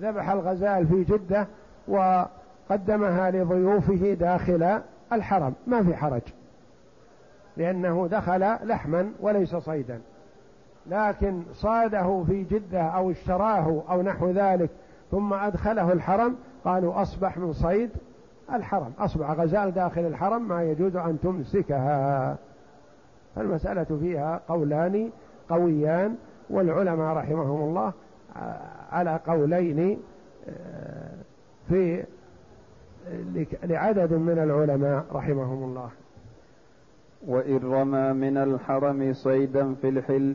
ذبح 0.00 0.30
الغزال 0.30 0.86
في 0.86 1.04
جدة 1.04 1.46
وقدمها 1.88 3.30
لضيوفه 3.30 4.14
داخل 4.14 4.80
الحرم. 5.12 5.54
ما 5.66 5.82
في 5.82 5.96
حرج. 5.96 6.22
لأنه 7.56 8.08
دخل 8.10 8.56
لحما 8.68 9.12
وليس 9.20 9.56
صيدا. 9.56 10.00
لكن 10.86 11.42
صاده 11.52 12.24
في 12.26 12.42
جدة 12.42 12.82
أو 12.82 13.10
اشتراه 13.10 13.82
أو 13.90 14.02
نحو 14.02 14.30
ذلك 14.30 14.70
ثم 15.10 15.32
أدخله 15.32 15.92
الحرم 15.92 16.36
قالوا 16.64 17.02
أصبح 17.02 17.38
من 17.38 17.52
صيد 17.52 17.90
الحرم. 18.54 18.92
أصبح 18.98 19.30
غزال 19.30 19.70
داخل 19.74 20.00
الحرم 20.00 20.48
ما 20.48 20.62
يجوز 20.62 20.96
أن 20.96 21.18
تمسكها. 21.22 22.36
فالمسألة 23.36 23.98
فيها 24.00 24.40
قولان 24.48 25.10
قويان 25.48 26.16
والعلماء 26.50 27.16
رحمهم 27.16 27.68
الله 27.68 27.92
على 28.92 29.20
قولين 29.26 29.98
آه، 30.48 31.10
في 31.68 32.04
لعدد 33.64 34.12
من 34.12 34.38
العلماء 34.38 35.04
رحمهم 35.12 35.64
الله. 35.64 35.90
وإن 37.26 37.58
رمى 37.72 38.12
من 38.12 38.36
الحرم 38.36 39.12
صيدا 39.12 39.74
في 39.74 39.88
الحل 39.88 40.34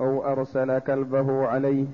أو 0.00 0.24
أرسل 0.24 0.78
كلبه 0.78 1.46
عليه 1.46 1.86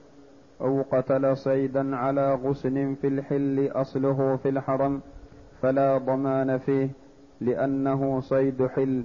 أو 0.60 0.82
قتل 0.92 1.36
صيدا 1.36 1.96
على 1.96 2.34
غصن 2.34 2.94
في 2.94 3.06
الحل 3.06 3.70
أصله 3.72 4.36
في 4.36 4.48
الحرم 4.48 5.00
فلا 5.62 5.98
ضمان 5.98 6.58
فيه 6.58 6.88
لأنه 7.40 8.20
صيد 8.20 8.66
حل. 8.66 9.04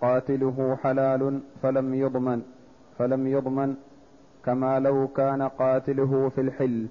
قاتله 0.00 0.76
حلال 0.82 1.40
فلم 1.62 1.94
يضمن 1.94 2.42
فلم 2.98 3.26
يضمن 3.26 3.74
كما 4.44 4.80
لو 4.80 5.08
كان 5.08 5.42
قاتله 5.42 6.28
في 6.28 6.40
الحل. 6.40 6.86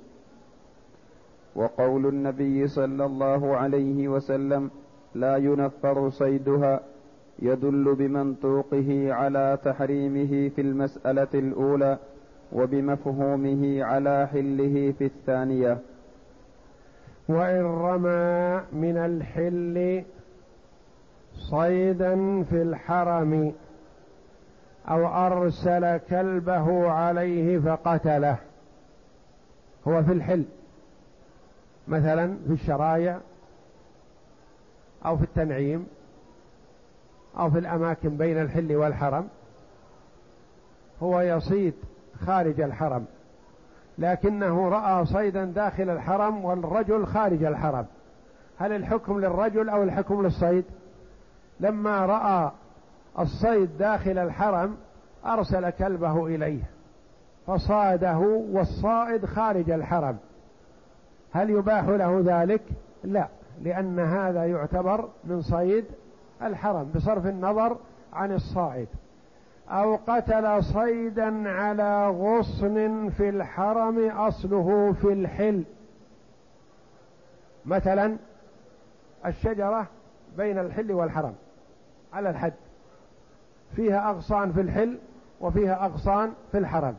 وقول 1.55 2.05
النبي 2.05 2.67
صلى 2.67 3.05
الله 3.05 3.57
عليه 3.57 4.07
وسلم 4.07 4.71
لا 5.15 5.37
ينفر 5.37 6.09
صيدها 6.09 6.79
يدل 7.43 7.95
بمنطوقه 7.95 9.13
على 9.13 9.57
تحريمه 9.63 10.49
في 10.49 10.61
المسألة 10.61 11.27
الأولى 11.33 11.97
وبمفهومه 12.51 13.83
على 13.83 14.27
حله 14.27 14.93
في 14.97 15.05
الثانية. 15.05 15.77
وإن 17.29 17.61
رمى 17.65 18.61
من 18.73 18.97
الحل 18.97 20.03
صيدا 21.51 22.43
في 22.43 22.61
الحرم 22.61 23.53
أو 24.89 25.07
أرسل 25.07 25.97
كلبه 25.97 26.89
عليه 26.89 27.59
فقتله. 27.59 28.37
هو 29.87 30.03
في 30.03 30.11
الحل. 30.11 30.45
مثلا 31.87 32.37
في 32.47 32.53
الشرايع 32.53 33.19
أو 35.05 35.17
في 35.17 35.23
التنعيم. 35.23 35.87
أو 37.37 37.49
في 37.49 37.59
الأماكن 37.59 38.17
بين 38.17 38.41
الحل 38.41 38.75
والحرم 38.75 39.27
هو 41.03 41.21
يصيد 41.21 41.73
خارج 42.25 42.61
الحرم 42.61 43.05
لكنه 43.97 44.69
رأى 44.69 45.05
صيدا 45.05 45.45
داخل 45.45 45.89
الحرم 45.89 46.45
والرجل 46.45 47.05
خارج 47.05 47.43
الحرم. 47.43 47.85
هل 48.57 48.71
الحكم 48.71 49.19
للرجل 49.19 49.69
أو 49.69 49.83
الحكم 49.83 50.23
للصيد؟ 50.23 50.65
لما 51.59 52.05
رأى 52.05 52.51
الصيد 53.19 53.77
داخل 53.77 54.17
الحرم 54.17 54.77
أرسل 55.25 55.69
كلبه 55.69 56.27
إليه 56.27 56.63
فصاده 57.47 58.17
والصائد 58.51 59.25
خارج 59.25 59.69
الحرم. 59.69 60.17
هل 61.31 61.49
يباح 61.49 61.83
له 61.83 62.21
ذلك؟ 62.25 62.61
لا 63.03 63.27
لأن 63.61 63.99
هذا 63.99 64.45
يعتبر 64.45 65.09
من 65.23 65.41
صيد 65.41 65.85
الحرم 66.47 66.91
بصرف 66.95 67.25
النظر 67.25 67.77
عن 68.13 68.31
الصائد. 68.31 68.87
أو 69.69 69.95
قتل 70.07 70.63
صيدا 70.63 71.49
على 71.49 72.09
غصن 72.09 73.09
في 73.09 73.29
الحرم 73.29 74.09
أصله 74.09 74.93
في 75.01 75.13
الحل. 75.13 75.63
مثلا 77.65 78.17
الشجرة 79.25 79.87
بين 80.37 80.59
الحل 80.59 80.91
والحرم 80.91 81.33
على 82.13 82.29
الحد. 82.29 82.53
فيها 83.75 84.09
أغصان 84.09 84.51
في 84.53 84.61
الحل 84.61 84.99
وفيها 85.41 85.85
أغصان 85.85 86.33
في 86.51 86.57
الحرم. 86.57 86.95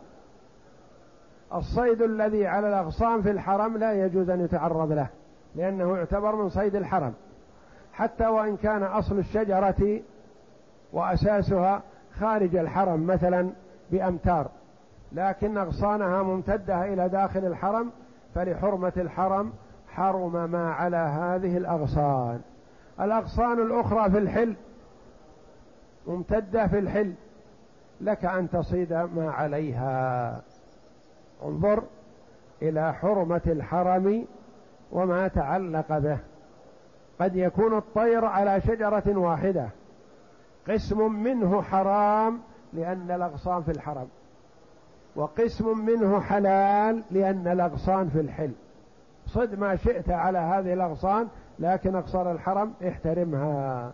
الصيد 1.55 2.03
الذي 2.03 2.47
على 2.47 2.69
الأغصان 2.69 3.23
في 3.23 3.31
الحرم 3.31 3.77
لا 3.77 4.05
يجوز 4.07 4.31
أن 4.31 4.45
يتعرض 4.45 4.93
له 4.93 5.09
لأنه 5.55 5.97
يعتبر 5.97 6.37
من 6.37 6.49
صيد 6.49 6.77
الحرم. 6.77 7.15
حتى 7.95 8.27
وإن 8.27 8.57
كان 8.57 8.83
أصل 8.83 9.19
الشجرة 9.19 10.01
وأساسها 10.93 11.83
خارج 12.21 12.57
الحرم 12.57 13.07
مثلا 13.07 13.51
بأمتار 13.91 14.51
لكن 15.13 15.59
أغصانها 15.59 16.23
ممتدة 16.23 16.93
إلى 16.93 17.09
داخل 17.09 17.45
الحرم 17.47 17.91
فلحرمة 18.35 18.93
الحرم 18.97 19.53
حرم 19.89 20.51
ما 20.51 20.73
على 20.73 20.97
هذه 20.97 21.57
الأغصان. 21.57 22.41
الأغصان 23.01 23.59
الأخرى 23.59 24.11
في 24.11 24.19
الحل 24.19 24.57
ممتدة 26.07 26.67
في 26.67 26.79
الحل 26.79 27.15
لك 28.01 28.25
أن 28.25 28.51
تصيد 28.51 28.93
ما 28.93 29.31
عليها. 29.31 30.41
انظر 31.45 31.83
إلى 32.63 32.95
حرمة 32.95 33.41
الحرم 33.47 34.27
وما 34.93 35.29
تعلق 35.29 35.99
به. 35.99 36.19
قد 37.21 37.37
يكون 37.37 37.77
الطير 37.77 38.25
على 38.25 38.61
شجرة 38.61 39.19
واحدة. 39.19 39.69
قسم 40.69 41.13
منه 41.13 41.63
حرام 41.63 42.41
لأن 42.73 43.11
الأغصان 43.11 43.63
في 43.63 43.71
الحرم. 43.71 44.09
وقسم 45.17 45.79
منه 45.79 46.21
حلال 46.21 47.03
لأن 47.11 47.49
الأغصان 47.49 48.09
في 48.09 48.21
الحل. 48.21 48.53
صد 49.27 49.59
ما 49.59 49.77
شئت 49.77 50.11
على 50.11 50.39
هذه 50.39 50.73
الأغصان 50.73 51.29
لكن 51.59 51.97
أقصر 51.97 52.33
الحرم 52.33 52.73
احترمها. 52.89 53.93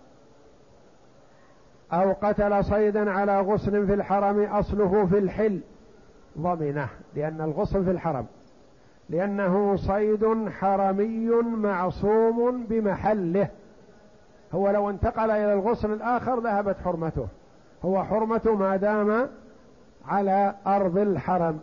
أو 1.93 2.13
قتل 2.13 2.65
صيدا 2.65 3.11
على 3.11 3.41
غصن 3.41 3.87
في 3.87 3.95
الحرم 3.95 4.43
أصله 4.45 5.07
في 5.07 5.19
الحل. 5.19 5.61
ضمنه 6.39 6.89
لأن 7.15 7.41
الغصن 7.41 7.85
في 7.85 7.91
الحرم. 7.91 8.27
لأنه 9.11 9.77
صيد 9.77 10.49
حرمي 10.61 11.29
معصوم 11.43 12.65
بمحله. 12.69 13.49
هو 14.55 14.71
لو 14.71 14.91
انتقل 14.91 15.31
إلى 15.31 15.53
الغصن 15.53 15.93
الآخر 15.93 16.41
ذهبت 16.41 16.77
حرمته. 16.85 17.27
هو 17.85 18.05
حرمته 18.05 18.57
ما 18.57 18.77
دام 18.77 19.29
على 20.09 20.55
أرض 20.67 20.99
الحرم. 20.99 21.61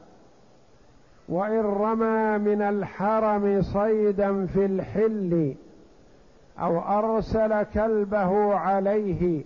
وإن 1.29 1.59
رمى 1.59 2.37
من 2.37 2.61
الحرم 2.61 3.61
صيدا 3.61 4.45
في 4.45 4.65
الحل 4.65 5.55
أو 6.59 6.79
أرسل 6.79 7.63
كلبه 7.63 8.55
عليه 8.55 9.43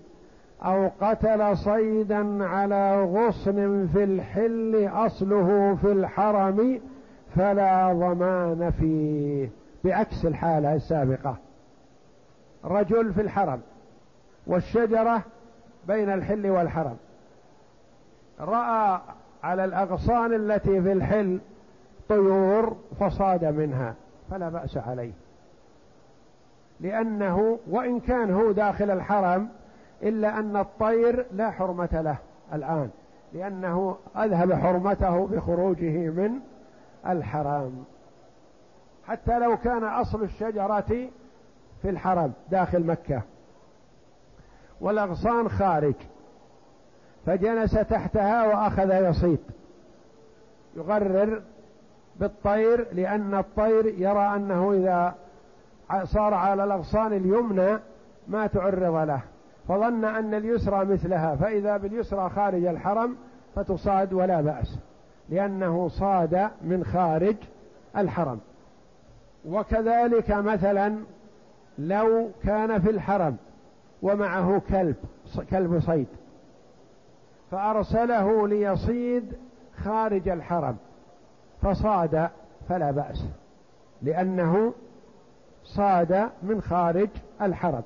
أو 0.65 0.89
قتل 1.01 1.57
صيدا 1.57 2.45
على 2.45 3.03
غصن 3.03 3.87
في 3.93 4.03
الحل 4.03 4.89
أصله 4.93 5.77
في 5.81 5.91
الحرم 5.91 6.79
فلا 7.35 7.93
ضمان 7.93 8.71
فيه 8.79 9.49
بعكس 9.83 10.25
الحالة 10.25 10.75
السابقة. 10.75 11.37
رجل 12.65 13.13
في 13.13 13.21
الحرم 13.21 13.61
والشجرة 14.47 15.21
بين 15.87 16.09
الحل 16.09 16.49
والحرم. 16.49 16.97
رأى 18.39 19.01
على 19.43 19.65
الأغصان 19.65 20.33
التي 20.33 20.81
في 20.81 20.91
الحل 20.91 21.39
طيور 22.09 22.77
فصاد 22.99 23.45
منها 23.45 23.95
فلا 24.31 24.49
بأس 24.49 24.77
عليه. 24.77 25.11
لأنه 26.79 27.59
وإن 27.69 27.99
كان 27.99 28.31
هو 28.33 28.51
داخل 28.51 28.91
الحرم 28.91 29.49
إلا 30.03 30.39
أن 30.39 30.57
الطير 30.57 31.25
لا 31.31 31.51
حرمة 31.51 32.01
له 32.01 32.17
الآن 32.53 32.89
لأنه 33.33 33.97
أذهب 34.17 34.53
حرمته 34.53 35.27
بخروجه 35.27 36.09
من 36.09 36.31
الحرام. 37.07 37.83
حتى 39.07 39.39
لو 39.39 39.57
كان 39.57 39.83
أصل 39.83 40.23
الشجرة 40.23 41.09
في 41.81 41.89
الحرم 41.89 42.33
داخل 42.51 42.85
مكة. 42.85 43.21
والأغصان 44.81 45.49
خارج. 45.49 45.95
فجلس 47.25 47.71
تحتها 47.71 48.47
وأخذ 48.47 49.09
يصيد 49.09 49.39
يغرر 50.75 51.41
بالطير 52.19 52.87
لأن 52.93 53.35
الطير 53.35 53.85
يرى 53.85 54.35
أنه 54.35 54.73
إذا 54.73 55.15
صار 56.03 56.33
على 56.33 56.63
الأغصان 56.63 57.13
اليمنى 57.13 57.79
ما 58.27 58.47
تعرض 58.47 59.07
له. 59.07 59.21
فظن 59.67 60.05
أن 60.05 60.33
اليسرى 60.33 60.85
مثلها 60.85 61.35
فإذا 61.35 61.77
باليسرى 61.77 62.29
خارج 62.29 62.65
الحرم 62.65 63.17
فتصاد 63.55 64.13
ولا 64.13 64.41
بأس. 64.41 64.77
لأنه 65.31 65.89
صاد 65.89 66.49
من 66.61 66.83
خارج 66.83 67.35
الحرم. 67.97 68.39
وكذلك 69.45 70.31
مثلا 70.31 70.97
لو 71.77 72.29
كان 72.43 72.81
في 72.81 72.89
الحرم 72.89 73.37
ومعه 74.01 74.61
كلب 74.69 74.95
كلب 75.49 75.79
صيد 75.79 76.07
فأرسله 77.51 78.47
ليصيد 78.47 79.33
خارج 79.83 80.29
الحرم 80.29 80.77
فصاد 81.61 82.29
فلا 82.69 82.91
بأس 82.91 83.25
لأنه 84.01 84.73
صاد 85.63 86.29
من 86.43 86.61
خارج 86.61 87.09
الحرم. 87.41 87.83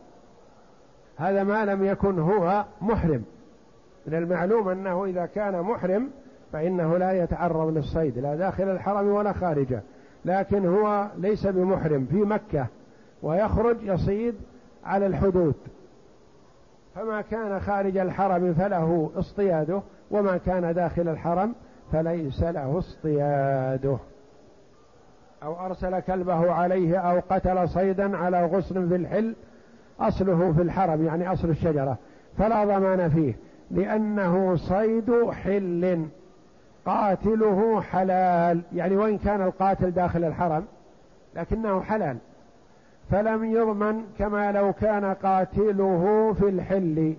هذا 1.18 1.44
ما 1.44 1.66
لم 1.66 1.86
يكن 1.86 2.20
هو 2.20 2.66
محرم. 2.82 3.24
من 4.08 4.14
المعلوم 4.14 4.70
أنه 4.70 5.06
إذا 5.06 5.26
كان 5.26 5.62
محرم 5.62 6.10
فإنه 6.56 6.98
لا 6.98 7.12
يتعرض 7.12 7.78
للصيد 7.78 8.20
لا 8.20 8.36
داخل 8.36 8.64
الحرم 8.64 9.08
ولا 9.08 9.34
خارجه 9.34 9.82
لكن 10.26 10.66
هو 10.66 11.08
ليس 11.18 11.48
بمحرم 11.48 12.06
في 12.06 12.16
مكة 12.16 12.68
ويخرج 13.24 13.78
يصيد 13.82 14.36
على 14.86 15.06
الحدود. 15.06 15.56
فما 16.96 17.22
كان 17.22 17.60
خارج 17.60 17.98
الحرم 17.98 18.54
فله 18.54 19.12
اصطياده 19.16 19.82
وما 20.12 20.38
كان 20.38 20.74
داخل 20.74 21.08
الحرم 21.10 21.56
فليس 21.92 22.44
له 22.44 22.78
اصطياده. 22.78 23.98
أو 25.44 25.66
أرسل 25.66 26.00
كلبه 26.00 26.52
عليه 26.52 26.98
أو 26.98 27.22
قتل 27.30 27.70
صيدا 27.70 28.18
على 28.18 28.46
غصن 28.46 28.90
في 28.90 28.96
الحل 28.96 29.36
أصله 30.00 30.54
في 30.54 30.62
الحرم 30.62 31.06
يعني 31.06 31.34
أصل 31.34 31.50
الشجرة. 31.50 31.98
فلا 32.38 32.66
ضمان 32.66 33.10
فيه 33.10 33.36
لأنه 33.72 34.56
صيد 34.56 35.30
حل. 35.32 36.06
قاتله 36.86 37.82
حلال 37.82 38.62
يعني 38.74 38.98
وإن 38.98 39.18
كان 39.18 39.42
القاتل 39.42 39.92
داخل 39.92 40.24
الحرم 40.24 40.66
لكنه 41.36 41.82
حلال. 41.82 42.18
فلم 43.12 43.46
يضمن 43.46 44.04
كما 44.20 44.52
لو 44.52 44.74
كان 44.74 45.14
قاتله 45.14 46.34
في 46.40 46.50
الحل. 46.50 47.16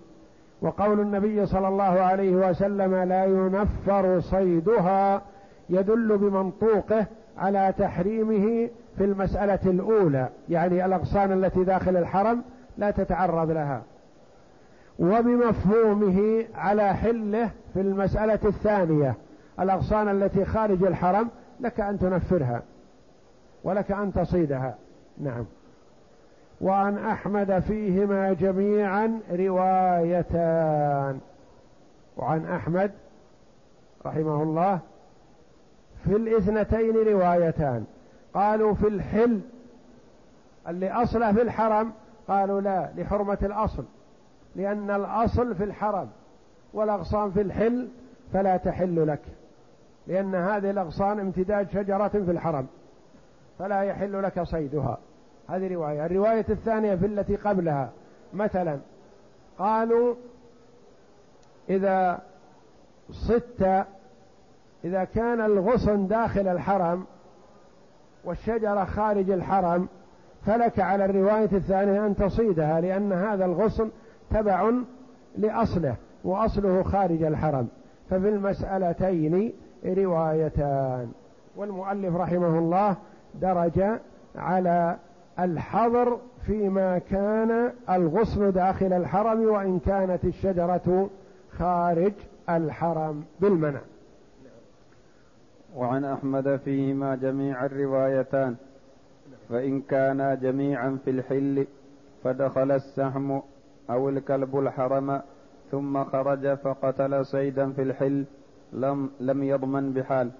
وقول 0.62 1.00
النبي 1.00 1.46
صلى 1.46 1.68
الله 1.68 1.82
عليه 1.82 2.50
وسلم 2.50 2.94
لا 2.94 3.24
ينفر 3.24 4.20
صيدها 4.20 5.22
يدل 5.70 6.18
بمنطوقه 6.18 7.06
على 7.38 7.74
تحريمه 7.78 8.68
في 8.98 9.04
المسألة 9.04 9.58
الأولى 9.66 10.28
يعني 10.48 10.84
الأغصان 10.84 11.32
التي 11.32 11.64
داخل 11.64 11.96
الحرم 11.96 12.42
لا 12.78 12.90
تتعرض 12.90 13.50
لها. 13.50 13.82
وبمفهومه 14.98 16.44
على 16.54 16.94
حله 16.94 17.50
في 17.74 17.80
المسألة 17.80 18.38
الثانية. 18.44 19.14
الأغصان 19.60 20.08
التي 20.08 20.44
خارج 20.44 20.82
الحرم 20.82 21.28
لك 21.60 21.80
أن 21.80 21.98
تنفرها 21.98 22.62
ولك 23.64 23.92
أن 23.92 24.12
تصيدها. 24.12 24.74
نعم. 25.18 25.44
وعن 26.60 26.98
أحمد 26.98 27.58
فيهما 27.58 28.32
جميعا 28.32 29.20
روايتان. 29.30 31.20
وعن 32.16 32.46
أحمد 32.46 32.90
رحمه 34.06 34.42
الله 34.42 34.78
في 36.04 36.16
الاثنتين 36.16 36.96
روايتان. 36.96 37.84
قالوا 38.34 38.74
في 38.74 38.88
الحل 38.88 39.40
اللي 40.68 40.90
أصله 40.90 41.32
في 41.32 41.42
الحرم 41.42 41.92
قالوا 42.28 42.60
لا 42.60 42.90
لحرمة 42.96 43.38
الأصل. 43.42 43.84
لأن 44.56 44.90
الأصل 44.90 45.54
في 45.54 45.64
الحرم 45.64 46.08
والأغصان 46.74 47.30
في 47.30 47.40
الحل 47.40 47.88
فلا 48.32 48.56
تحل 48.56 49.06
لك. 49.06 49.22
لأن 50.06 50.34
هذه 50.34 50.70
الأغصان 50.70 51.20
امتداد 51.20 51.70
شجرة 51.70 52.08
في 52.08 52.30
الحرم 52.30 52.66
فلا 53.58 53.82
يحل 53.82 54.22
لك 54.22 54.42
صيدها. 54.42 54.98
هذه 55.48 55.74
رواية. 55.74 56.06
الرواية 56.06 56.46
الثانية 56.48 56.94
في 56.94 57.06
التي 57.06 57.36
قبلها 57.36 57.90
مثلا 58.34 58.78
قالوا 59.58 60.14
إذا 61.70 62.18
صدت 63.10 63.86
إذا 64.84 65.04
كان 65.04 65.40
الغصن 65.40 66.06
داخل 66.06 66.48
الحرم 66.48 67.06
والشجرة 68.24 68.84
خارج 68.84 69.30
الحرم 69.30 69.88
فلك 70.46 70.80
على 70.80 71.04
الرواية 71.04 71.52
الثانية 71.52 72.06
أن 72.06 72.16
تصيدها 72.16 72.80
لأن 72.80 73.12
هذا 73.12 73.44
الغصن 73.44 73.90
تبع 74.30 74.72
لأصله 75.38 75.96
وأصله 76.24 76.82
خارج 76.82 77.22
الحرم. 77.22 77.68
ففي 78.10 78.28
المسألتين 78.28 79.52
روايتان. 79.84 81.12
والمؤلف 81.56 82.16
رحمه 82.16 82.58
الله 82.58 82.96
درج 83.34 83.82
على 84.36 84.96
الحظر 85.38 86.18
فيما 86.46 86.98
كان 86.98 87.72
الغصن 87.90 88.52
داخل 88.52 88.92
الحرم 88.92 89.44
وإن 89.44 89.78
كانت 89.78 90.24
الشجرة 90.24 91.10
خارج 91.58 92.12
الحرم 92.50 93.24
بالمنع. 93.40 93.80
وعن 95.76 96.04
أحمد 96.04 96.56
فيهما 96.56 97.14
جميع 97.14 97.66
الروايتان. 97.66 98.56
فإن 99.48 99.80
كانا 99.80 100.34
جميعا 100.34 100.98
في 101.04 101.10
الحل 101.10 101.66
فدخل 102.24 102.70
السهم 102.70 103.42
أو 103.90 104.08
الكلب 104.08 104.58
الحرم 104.58 105.20
ثم 105.70 106.04
خرج 106.04 106.54
فقتل 106.54 107.26
صيدا 107.26 107.72
في 107.72 107.82
الحل 107.82 108.24
لم, 108.72 109.10
لم 109.20 109.42
يضمن 109.42 109.92
بحال 109.92 110.30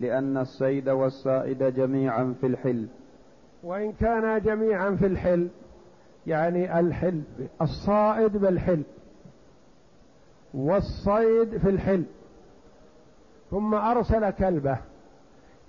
لأن 0.00 0.38
الصيد 0.38 0.88
والصائد 0.88 1.62
جميعا 1.62 2.34
في 2.40 2.46
الحل. 2.46 2.88
وإن 3.62 3.92
كانا 3.92 4.38
جميعا 4.38 4.90
في 4.90 5.06
الحل 5.06 5.48
يعني 6.26 6.80
الحل 6.80 7.22
الصائد 7.62 8.36
بالحل 8.36 8.82
والصيد 10.54 11.58
في 11.58 11.68
الحل. 11.70 12.04
ثم 13.50 13.74
أرسل 13.74 14.30
كلبه 14.30 14.78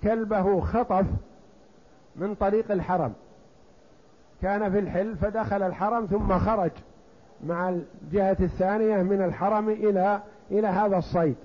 كلبه 0.02 0.60
خطف 0.60 1.06
من 2.16 2.34
طريق 2.34 2.72
الحرم. 2.72 3.12
كان 4.42 4.72
في 4.72 4.78
الحل 4.78 5.16
فدخل 5.16 5.62
الحرم 5.62 6.06
ثم 6.06 6.38
خرج 6.38 6.70
مع 7.44 7.68
الجهة 7.68 8.36
الثانية 8.40 9.02
من 9.02 9.22
الحرم 9.22 9.68
إلى 9.68 10.22
إلى 10.50 10.66
هذا 10.66 10.96
الصيد. 10.96 11.36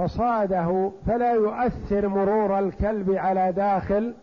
فصاده 0.00 0.92
فلا 1.06 1.32
يؤثر 1.32 2.08
مرور 2.08 2.58
الكلب 2.58 3.10
على 3.10 3.52
داخل 3.52 4.14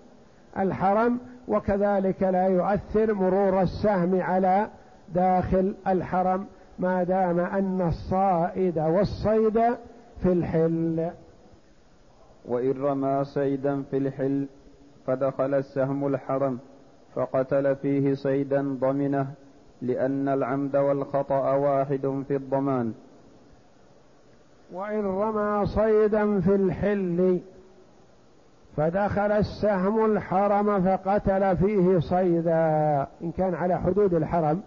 الحرم 0.57 1.19
وكذلك 1.47 2.23
لا 2.23 2.47
يؤثر 2.47 3.13
مرور 3.13 3.61
السهم 3.61 4.21
على 4.21 4.67
داخل 5.15 5.75
الحرم 5.87 6.45
ما 6.79 7.03
دام 7.03 7.39
أن 7.39 7.81
الصائد 7.81 8.79
والصيد 8.79 9.59
في 10.23 10.31
الحل. 10.31 11.09
وإن 12.45 12.81
رمى 12.81 13.23
صيدا 13.23 13.83
في 13.91 13.97
الحل 13.97 14.47
فدخل 15.07 15.53
السهم 15.53 16.07
الحرم 16.07 16.59
فقتل 17.15 17.75
فيه 17.75 18.13
صيدا 18.13 18.77
ضمنه 18.81 19.27
لأن 19.81 20.27
العمد 20.29 20.75
والخطأ 20.75 21.51
واحد 21.51 22.23
في 22.27 22.35
الضمان. 22.35 22.93
وإن 24.73 25.05
رمى 25.05 25.65
صيدا 25.65 26.39
في 26.39 26.55
الحل 26.55 27.39
فدخل 28.77 29.31
السهم 29.31 30.05
الحرم 30.05 30.83
فقتل 30.83 31.57
فيه 31.57 31.99
صيدا 31.99 33.07
إن 33.21 33.31
كان 33.31 33.55
على 33.55 33.79
حدود 33.79 34.13
الحرم. 34.13 34.61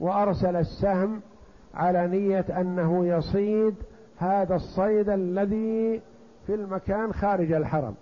وأرسل 0.00 0.56
السهم 0.56 1.20
على 1.74 2.06
نية 2.06 2.44
أنه 2.60 3.06
يصيد 3.06 3.74
هذا 4.18 4.54
الصيد 4.54 5.08
الذي 5.08 6.00
في 6.46 6.54
المكان 6.54 7.12
خارج 7.12 7.52
الحرم. 7.52 7.94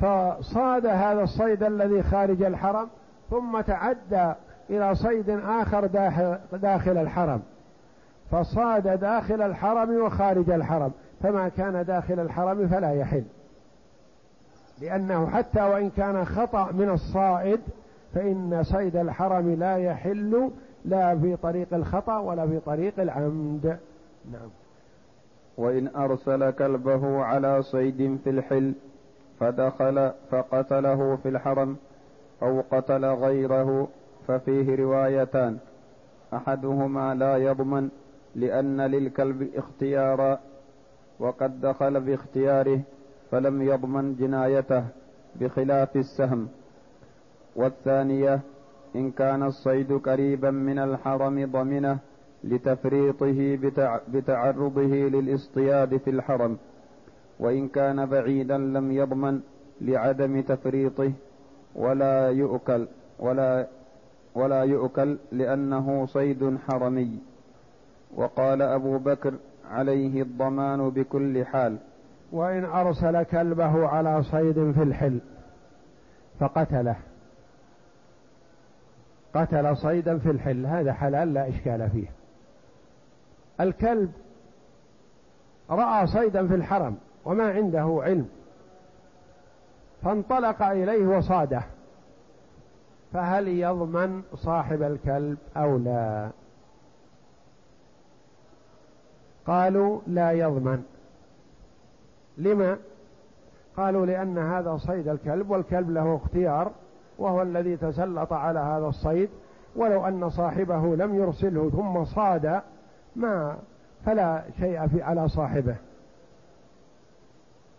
فصاد 0.00 0.86
هذا 0.86 1.22
الصيد 1.22 1.62
الذي 1.62 2.02
خارج 2.02 2.42
الحرم 2.42 2.88
ثم 3.30 3.60
تعدى 3.60 4.32
إلى 4.70 4.94
صيد 4.94 5.30
آخر 5.30 5.86
داخل, 6.52 6.98
الحرم. 6.98 7.42
فصاد 8.30 9.00
داخل 9.00 9.42
الحرم 9.42 10.04
وخارج 10.04 10.50
الحرم 10.50 10.92
فما 11.22 11.48
كان 11.48 11.84
داخل 11.84 12.20
الحرم 12.20 12.68
فلا 12.68 12.92
يحل. 12.94 13.24
لأنه 14.80 15.26
حتى 15.26 15.62
وإن 15.62 15.90
كان 15.90 16.24
خطأ 16.24 16.72
من 16.72 16.90
الصائد 16.90 17.60
فإن 18.14 18.62
صيد 18.62 18.96
الحرم 18.96 19.54
لا 19.54 19.76
يحل 19.76 20.50
لا 20.84 21.18
في 21.18 21.36
طريق 21.36 21.74
الخطأ 21.74 22.18
ولا 22.18 22.46
في 22.46 22.60
طريق 22.60 23.00
العمد. 23.00 23.78
نعم. 24.32 24.48
وإن 25.56 25.88
أرسل 25.96 26.50
كلبه 26.50 27.24
على 27.24 27.62
صيد 27.62 28.18
في 28.24 28.30
الحل 28.30 28.74
فدخل 29.40 30.12
فقتله 30.30 31.16
في 31.16 31.28
الحرم 31.28 31.76
أو 32.42 32.62
قتل 32.70 33.04
غيره 33.04 33.88
ففيه 34.28 34.76
روايتان. 34.76 35.58
أحدهما 36.34 37.14
لا 37.14 37.36
يضمن 37.36 37.88
لأن 38.38 38.80
للكلب 38.80 39.40
اختيارا 39.54 40.38
وقد 41.18 41.60
دخل 41.60 42.00
باختياره 42.00 42.80
فلم 43.30 43.62
يضمن 43.62 44.14
جنايته 44.14 44.84
بخلاف 45.40 45.96
السهم. 45.96 46.48
والثانية 47.56 48.40
إن 48.96 49.10
كان 49.10 49.42
الصيد 49.42 49.92
قريبا 49.92 50.50
من 50.50 50.78
الحرم 50.78 51.36
ضمنه 51.52 51.98
لتفريطه 52.44 53.38
بتعرضه 54.12 54.92
للاصطياد 55.14 55.96
في 55.96 56.10
الحرم. 56.10 56.58
وإن 57.40 57.68
كان 57.68 58.06
بعيدا 58.06 58.58
لم 58.58 58.92
يضمن 58.92 59.40
لعدم 59.80 60.40
تفريطه 60.40 61.12
ولا 61.74 62.30
يؤكل 62.30 62.88
ولا 63.18 63.66
ولا 64.34 64.62
يؤكل 64.62 65.18
لأنه 65.32 66.06
صيد 66.06 66.58
حرمي. 66.66 67.18
وقال 68.16 68.62
أبو 68.62 68.98
بكر 68.98 69.34
عليه 69.70 70.22
الضمان 70.22 70.90
بكل 70.90 71.44
حال. 71.44 71.78
وإن 72.32 72.64
أرسل 72.64 73.22
كلبه 73.22 73.88
على 73.88 74.22
صيد 74.22 74.72
في 74.72 74.82
الحل 74.82 75.20
فقتله. 76.40 76.96
قتل 79.34 79.76
صيدا 79.76 80.18
في 80.18 80.30
الحل 80.30 80.66
هذا 80.66 80.92
حلال 80.92 81.34
لا 81.34 81.48
إشكال 81.48 81.90
فيه. 81.90 82.08
الكلب 83.60 84.12
رأى 85.70 86.06
صيدا 86.06 86.46
في 86.48 86.54
الحرم 86.54 86.96
وما 87.24 87.50
عنده 87.50 88.00
علم 88.02 88.28
فانطلق 90.02 90.62
إليه 90.62 91.06
وصاده. 91.06 91.62
فهل 93.12 93.48
يضمن 93.48 94.22
صاحب 94.34 94.82
الكلب 94.82 95.38
أو 95.56 95.78
لا؟ 95.78 96.30
قالوا 99.48 100.00
لا 100.06 100.32
يضمن. 100.32 100.82
لما؟ 102.38 102.78
قالوا 103.76 104.06
لأن 104.06 104.38
هذا 104.38 104.76
صيد 104.76 105.08
الكلب 105.08 105.50
والكلب 105.50 105.90
له 105.90 106.20
اختيار 106.24 106.70
وهو 107.18 107.42
الذي 107.42 107.76
تسلط 107.76 108.32
على 108.32 108.58
هذا 108.58 108.86
الصيد. 108.86 109.28
ولو 109.76 110.06
أن 110.06 110.30
صاحبه 110.30 110.96
لم 110.96 111.14
يرسله 111.14 111.70
ثم 111.70 112.04
صاد 112.04 112.60
ما 113.16 113.56
فلا 114.06 114.42
شيء 114.60 114.86
في 114.86 115.02
على 115.02 115.28
صاحبه. 115.28 115.76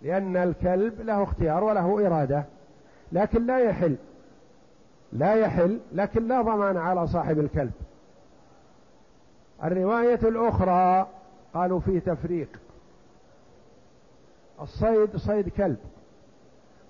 لأن 0.01 0.37
الكلب 0.37 1.01
له 1.01 1.23
اختيار 1.23 1.63
وله 1.63 2.07
إرادة 2.07 2.43
لكن 3.11 3.45
لا 3.45 3.59
يحل. 3.59 3.95
لا 5.13 5.33
يحل 5.33 5.79
لكن 5.91 6.27
لا 6.27 6.41
ضمان 6.41 6.77
على 6.77 7.07
صاحب 7.07 7.39
الكلب. 7.39 7.71
الرواية 9.63 10.19
الأخرى 10.23 11.07
قالوا 11.53 11.79
فيه 11.79 11.99
تفريق. 11.99 12.59
الصيد 14.61 15.17
صيد 15.17 15.49
كلب. 15.49 15.77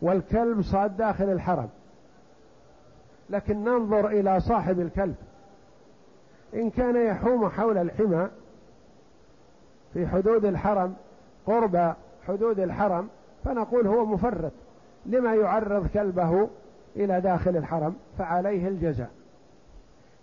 والكلب 0.02 0.62
صاد 0.62 0.98
داخل 0.98 1.30
الحرم. 1.30 1.70
لكن 3.30 3.64
ننظر 3.64 4.08
إلى 4.08 4.40
صاحب 4.40 4.80
الكلب. 4.80 5.16
إن 6.54 6.70
كان 6.70 7.08
يحوم 7.08 7.50
حول 7.50 7.78
الحمى 7.78 8.30
في 9.94 10.08
حدود 10.08 10.46
الحرم 10.46 10.96
قرب 11.46 11.96
حدود 12.28 12.60
الحرم 12.60 13.10
فنقول 13.44 13.88
هو 13.88 14.06
مفرط. 14.06 14.52
لما 15.06 15.36
يعرض 15.36 15.88
كلبه 15.88 16.50
إلى 16.96 17.22
داخل 17.22 17.58
الحرم 17.58 17.96
فعليه 18.18 18.68
الجزاء. 18.68 19.12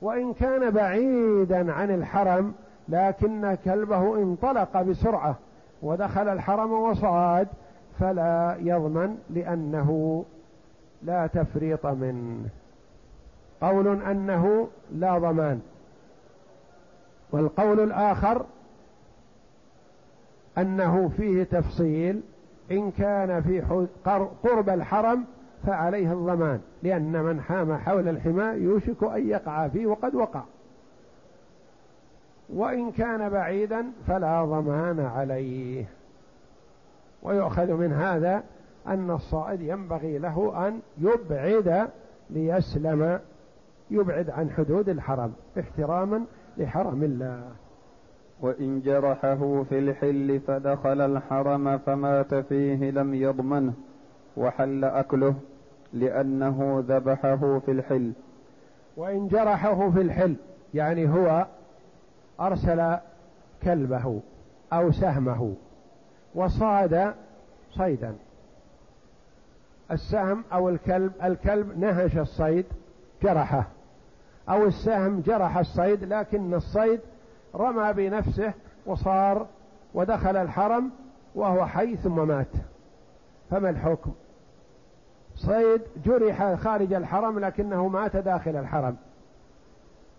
وإن 0.02 0.34
كان 0.34 0.70
بعيدا 0.70 1.72
عن 1.72 1.90
الحرم 1.90 2.54
لكن 2.88 3.56
كلبه 3.64 4.22
انطلق 4.22 4.82
بسرعة 4.82 5.36
ودخل 5.82 6.28
الحرم 6.28 6.72
وصعد 6.72 7.48
فلا 7.98 8.56
يضمن 8.60 9.18
لأنه 9.30 10.24
لا 11.02 11.26
تفريط 11.26 11.86
منه. 11.86 12.48
قول 13.60 14.02
أنه 14.02 14.68
لا 14.92 15.18
ضمان. 15.18 15.60
والقول 17.32 17.80
الآخر 17.80 18.46
أنه 20.58 21.08
فيه 21.16 21.42
تفصيل 21.44 22.20
إن 22.70 22.90
كان 22.90 23.42
في 23.42 23.60
قرب 24.44 24.68
الحرم 24.68 25.24
فعليه 25.66 26.12
الضمان 26.12 26.60
لأن 26.82 27.22
من 27.22 27.40
حام 27.40 27.76
حول 27.76 28.08
الحمى 28.08 28.44
يوشك 28.44 29.02
أن 29.02 29.28
يقع 29.28 29.68
فيه 29.68 29.86
وقد 29.86 30.14
وقع. 30.14 30.42
وإن 32.48 32.90
كان 32.90 33.28
بعيدا 33.28 33.86
فلا 34.06 34.44
ضمان 34.44 35.00
عليه. 35.00 35.84
ويؤخذ 37.22 37.72
من 37.72 37.92
هذا 37.92 38.42
أن 38.86 39.10
الصائد 39.10 39.60
ينبغي 39.60 40.18
له 40.18 40.68
أن 40.68 40.80
يبعد 40.98 41.88
ليسلم 42.30 43.20
يبعد 43.90 44.30
عن 44.30 44.50
حدود 44.50 44.88
الحرم 44.88 45.32
احتراما 45.60 46.24
لحرم 46.56 47.02
الله. 47.02 47.42
وإن 48.40 48.80
جرحه 48.80 49.62
في 49.68 49.78
الحل 49.78 50.40
فدخل 50.46 51.00
الحرم 51.00 51.78
فمات 51.78 52.34
فيه 52.34 52.90
لم 52.90 53.14
يضمنه 53.14 53.72
وحل 54.36 54.84
أكله 54.84 55.34
لأنه 55.92 56.84
ذبحه 56.88 57.58
في 57.58 57.70
الحل. 57.70 58.12
وإن 58.96 59.28
جرحه 59.28 59.90
في 59.90 60.00
الحل 60.00 60.36
يعني 60.74 61.08
هو 61.08 61.46
أرسل 62.40 62.96
كلبه 63.62 64.20
أو 64.72 64.92
سهمه 64.92 65.54
وصاد 66.34 67.14
صيدا. 67.72 68.16
السهم 69.90 70.44
أو 70.52 70.68
الكلب 70.68 71.12
الكلب 71.22 71.78
نهش 71.78 72.16
الصيد 72.16 72.66
جرحه 73.22 73.66
أو 74.48 74.64
السهم 74.64 75.20
جرح 75.20 75.56
الصيد 75.56 76.04
لكن 76.04 76.54
الصيد 76.54 77.00
رمى 77.54 77.92
بنفسه 77.92 78.52
وصار 78.86 79.46
ودخل 79.94 80.36
الحرم 80.36 80.90
وهو 81.34 81.66
حي 81.66 81.96
ثم 81.96 82.28
مات 82.28 82.52
فما 83.50 83.70
الحكم؟ 83.70 84.12
صيد 85.36 85.82
جرح 86.04 86.54
خارج 86.54 86.92
الحرم 86.92 87.38
لكنه 87.38 87.88
مات 87.88 88.16
داخل 88.16 88.56
الحرم. 88.56 88.96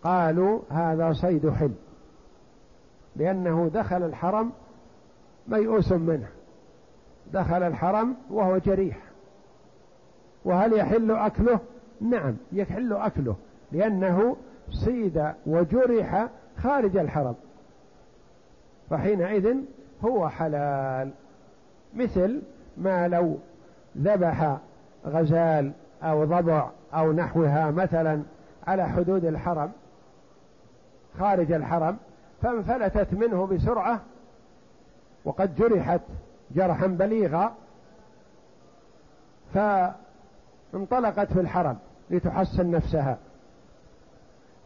قالوا 0.04 0.60
هذا 0.70 1.14
صيد 1.14 1.50
حل. 1.50 1.74
لأنه 3.18 3.72
دخل 3.74 4.04
الحرم 4.04 4.52
ميؤوس 5.48 5.92
منه. 5.92 6.28
دخل 7.34 7.64
الحرم 7.64 8.16
وهو 8.30 8.58
جريح. 8.58 8.98
وهل 10.46 10.74
يحل 10.74 11.12
أكله؟ 11.12 11.60
نعم 12.02 12.36
يحل 12.52 12.94
أكله 12.94 13.36
لأنه 13.72 14.38
صيد 14.72 15.32
وجرح 15.46 16.28
خارج 16.58 16.98
الحرم. 16.98 17.36
فحينئذ 18.90 19.56
هو 20.06 20.30
حلال. 20.30 21.12
مثل 21.96 22.42
ما 22.78 23.08
لو 23.08 23.38
ذبح 23.98 24.58
غزال 25.06 25.72
أو 26.04 26.26
ضبع 26.26 26.70
أو 26.94 27.12
نحوها 27.12 27.72
مثلا 27.72 28.22
على 28.68 28.90
حدود 28.90 29.26
الحرم 29.26 29.72
خارج 31.20 31.52
الحرم 31.52 31.98
فانفلتت 32.42 33.14
منه 33.14 33.46
بسرعة 33.46 34.02
وقد 35.26 35.56
جرحت 35.56 36.02
جرحا 36.52 36.88
بليغا 36.88 37.54
فانطلقت 39.54 41.34
في 41.34 41.40
الحرم 41.40 41.78
لتحسن 42.10 42.72
نفسها 42.72 43.18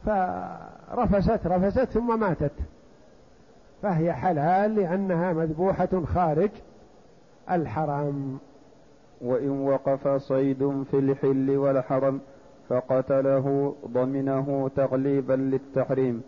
فرفست 0.05 1.47
رفست 1.47 1.83
ثم 1.83 2.19
ماتت 2.19 2.51
فهي 3.81 4.13
حلال 4.13 4.75
لأنها 4.75 5.33
مذبوحة 5.33 6.05
خارج 6.13 6.49
الحرم. 7.51 8.39
وإن 9.21 9.49
وقف 9.49 10.07
صيد 10.07 10.83
في 10.91 10.99
الحل 10.99 11.57
والحرم 11.57 12.21
فقتله 12.69 13.75
ضمنه 13.87 14.71
تغليبا 14.75 15.33
للتحريم. 15.33 16.23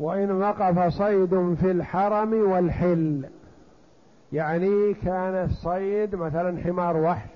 وإن 0.00 0.30
وقف 0.42 0.92
صيد 0.92 1.54
في 1.60 1.70
الحرم 1.70 2.50
والحل. 2.50 3.24
يعني 4.32 4.94
كان 4.94 5.44
الصيد 5.44 6.14
مثلا 6.14 6.62
حمار 6.62 6.96
وحش 6.96 7.30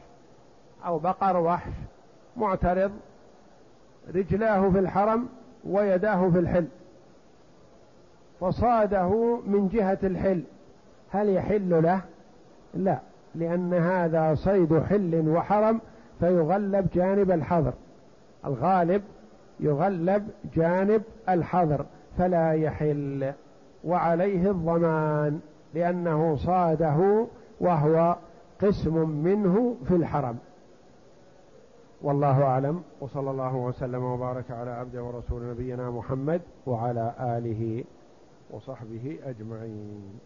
أو 0.86 0.98
بقر 0.98 1.36
وحش 1.36 1.72
معترض 2.36 2.92
رجلاه 4.14 4.70
في 4.70 4.78
الحرم 4.78 5.28
ويداه 5.64 6.30
في 6.30 6.38
الحل. 6.38 6.66
فصاده 8.40 9.40
من 9.46 9.68
جهة 9.68 9.98
الحل. 10.02 10.42
هل 11.10 11.28
يحل 11.28 11.82
له؟ 11.82 12.00
لا 12.74 12.98
لأن 13.34 13.74
هذا 13.74 14.34
صيد 14.34 14.82
حل 14.82 15.28
وحرم 15.28 15.80
فيغلب 16.20 16.88
جانب 16.94 17.30
الحظر. 17.30 17.72
الغالب 18.46 19.02
يغلب 19.60 20.28
جانب 20.56 21.02
الحظر. 21.28 21.84
فلا 22.18 22.52
يحل 22.52 23.32
وعليه 23.84 24.50
الضمان 24.50 25.40
لأنه 25.74 26.36
صاده 26.36 27.26
وهو 27.60 28.16
قسم 28.62 29.08
منه 29.08 29.76
في 29.88 29.94
الحرم. 29.96 30.38
والله 32.02 32.42
أعلم 32.42 32.82
وصلى 33.00 33.30
الله 33.30 33.56
وسلم 33.56 34.02
وبارك 34.04 34.50
على 34.50 34.70
عبده 34.70 35.02
ورسول 35.02 35.50
نبينا 35.50 35.90
محمد 35.90 36.40
وعلى 36.66 37.14
آله 37.20 37.84
وصحبه 38.50 39.18
أجمعين. 39.24 40.20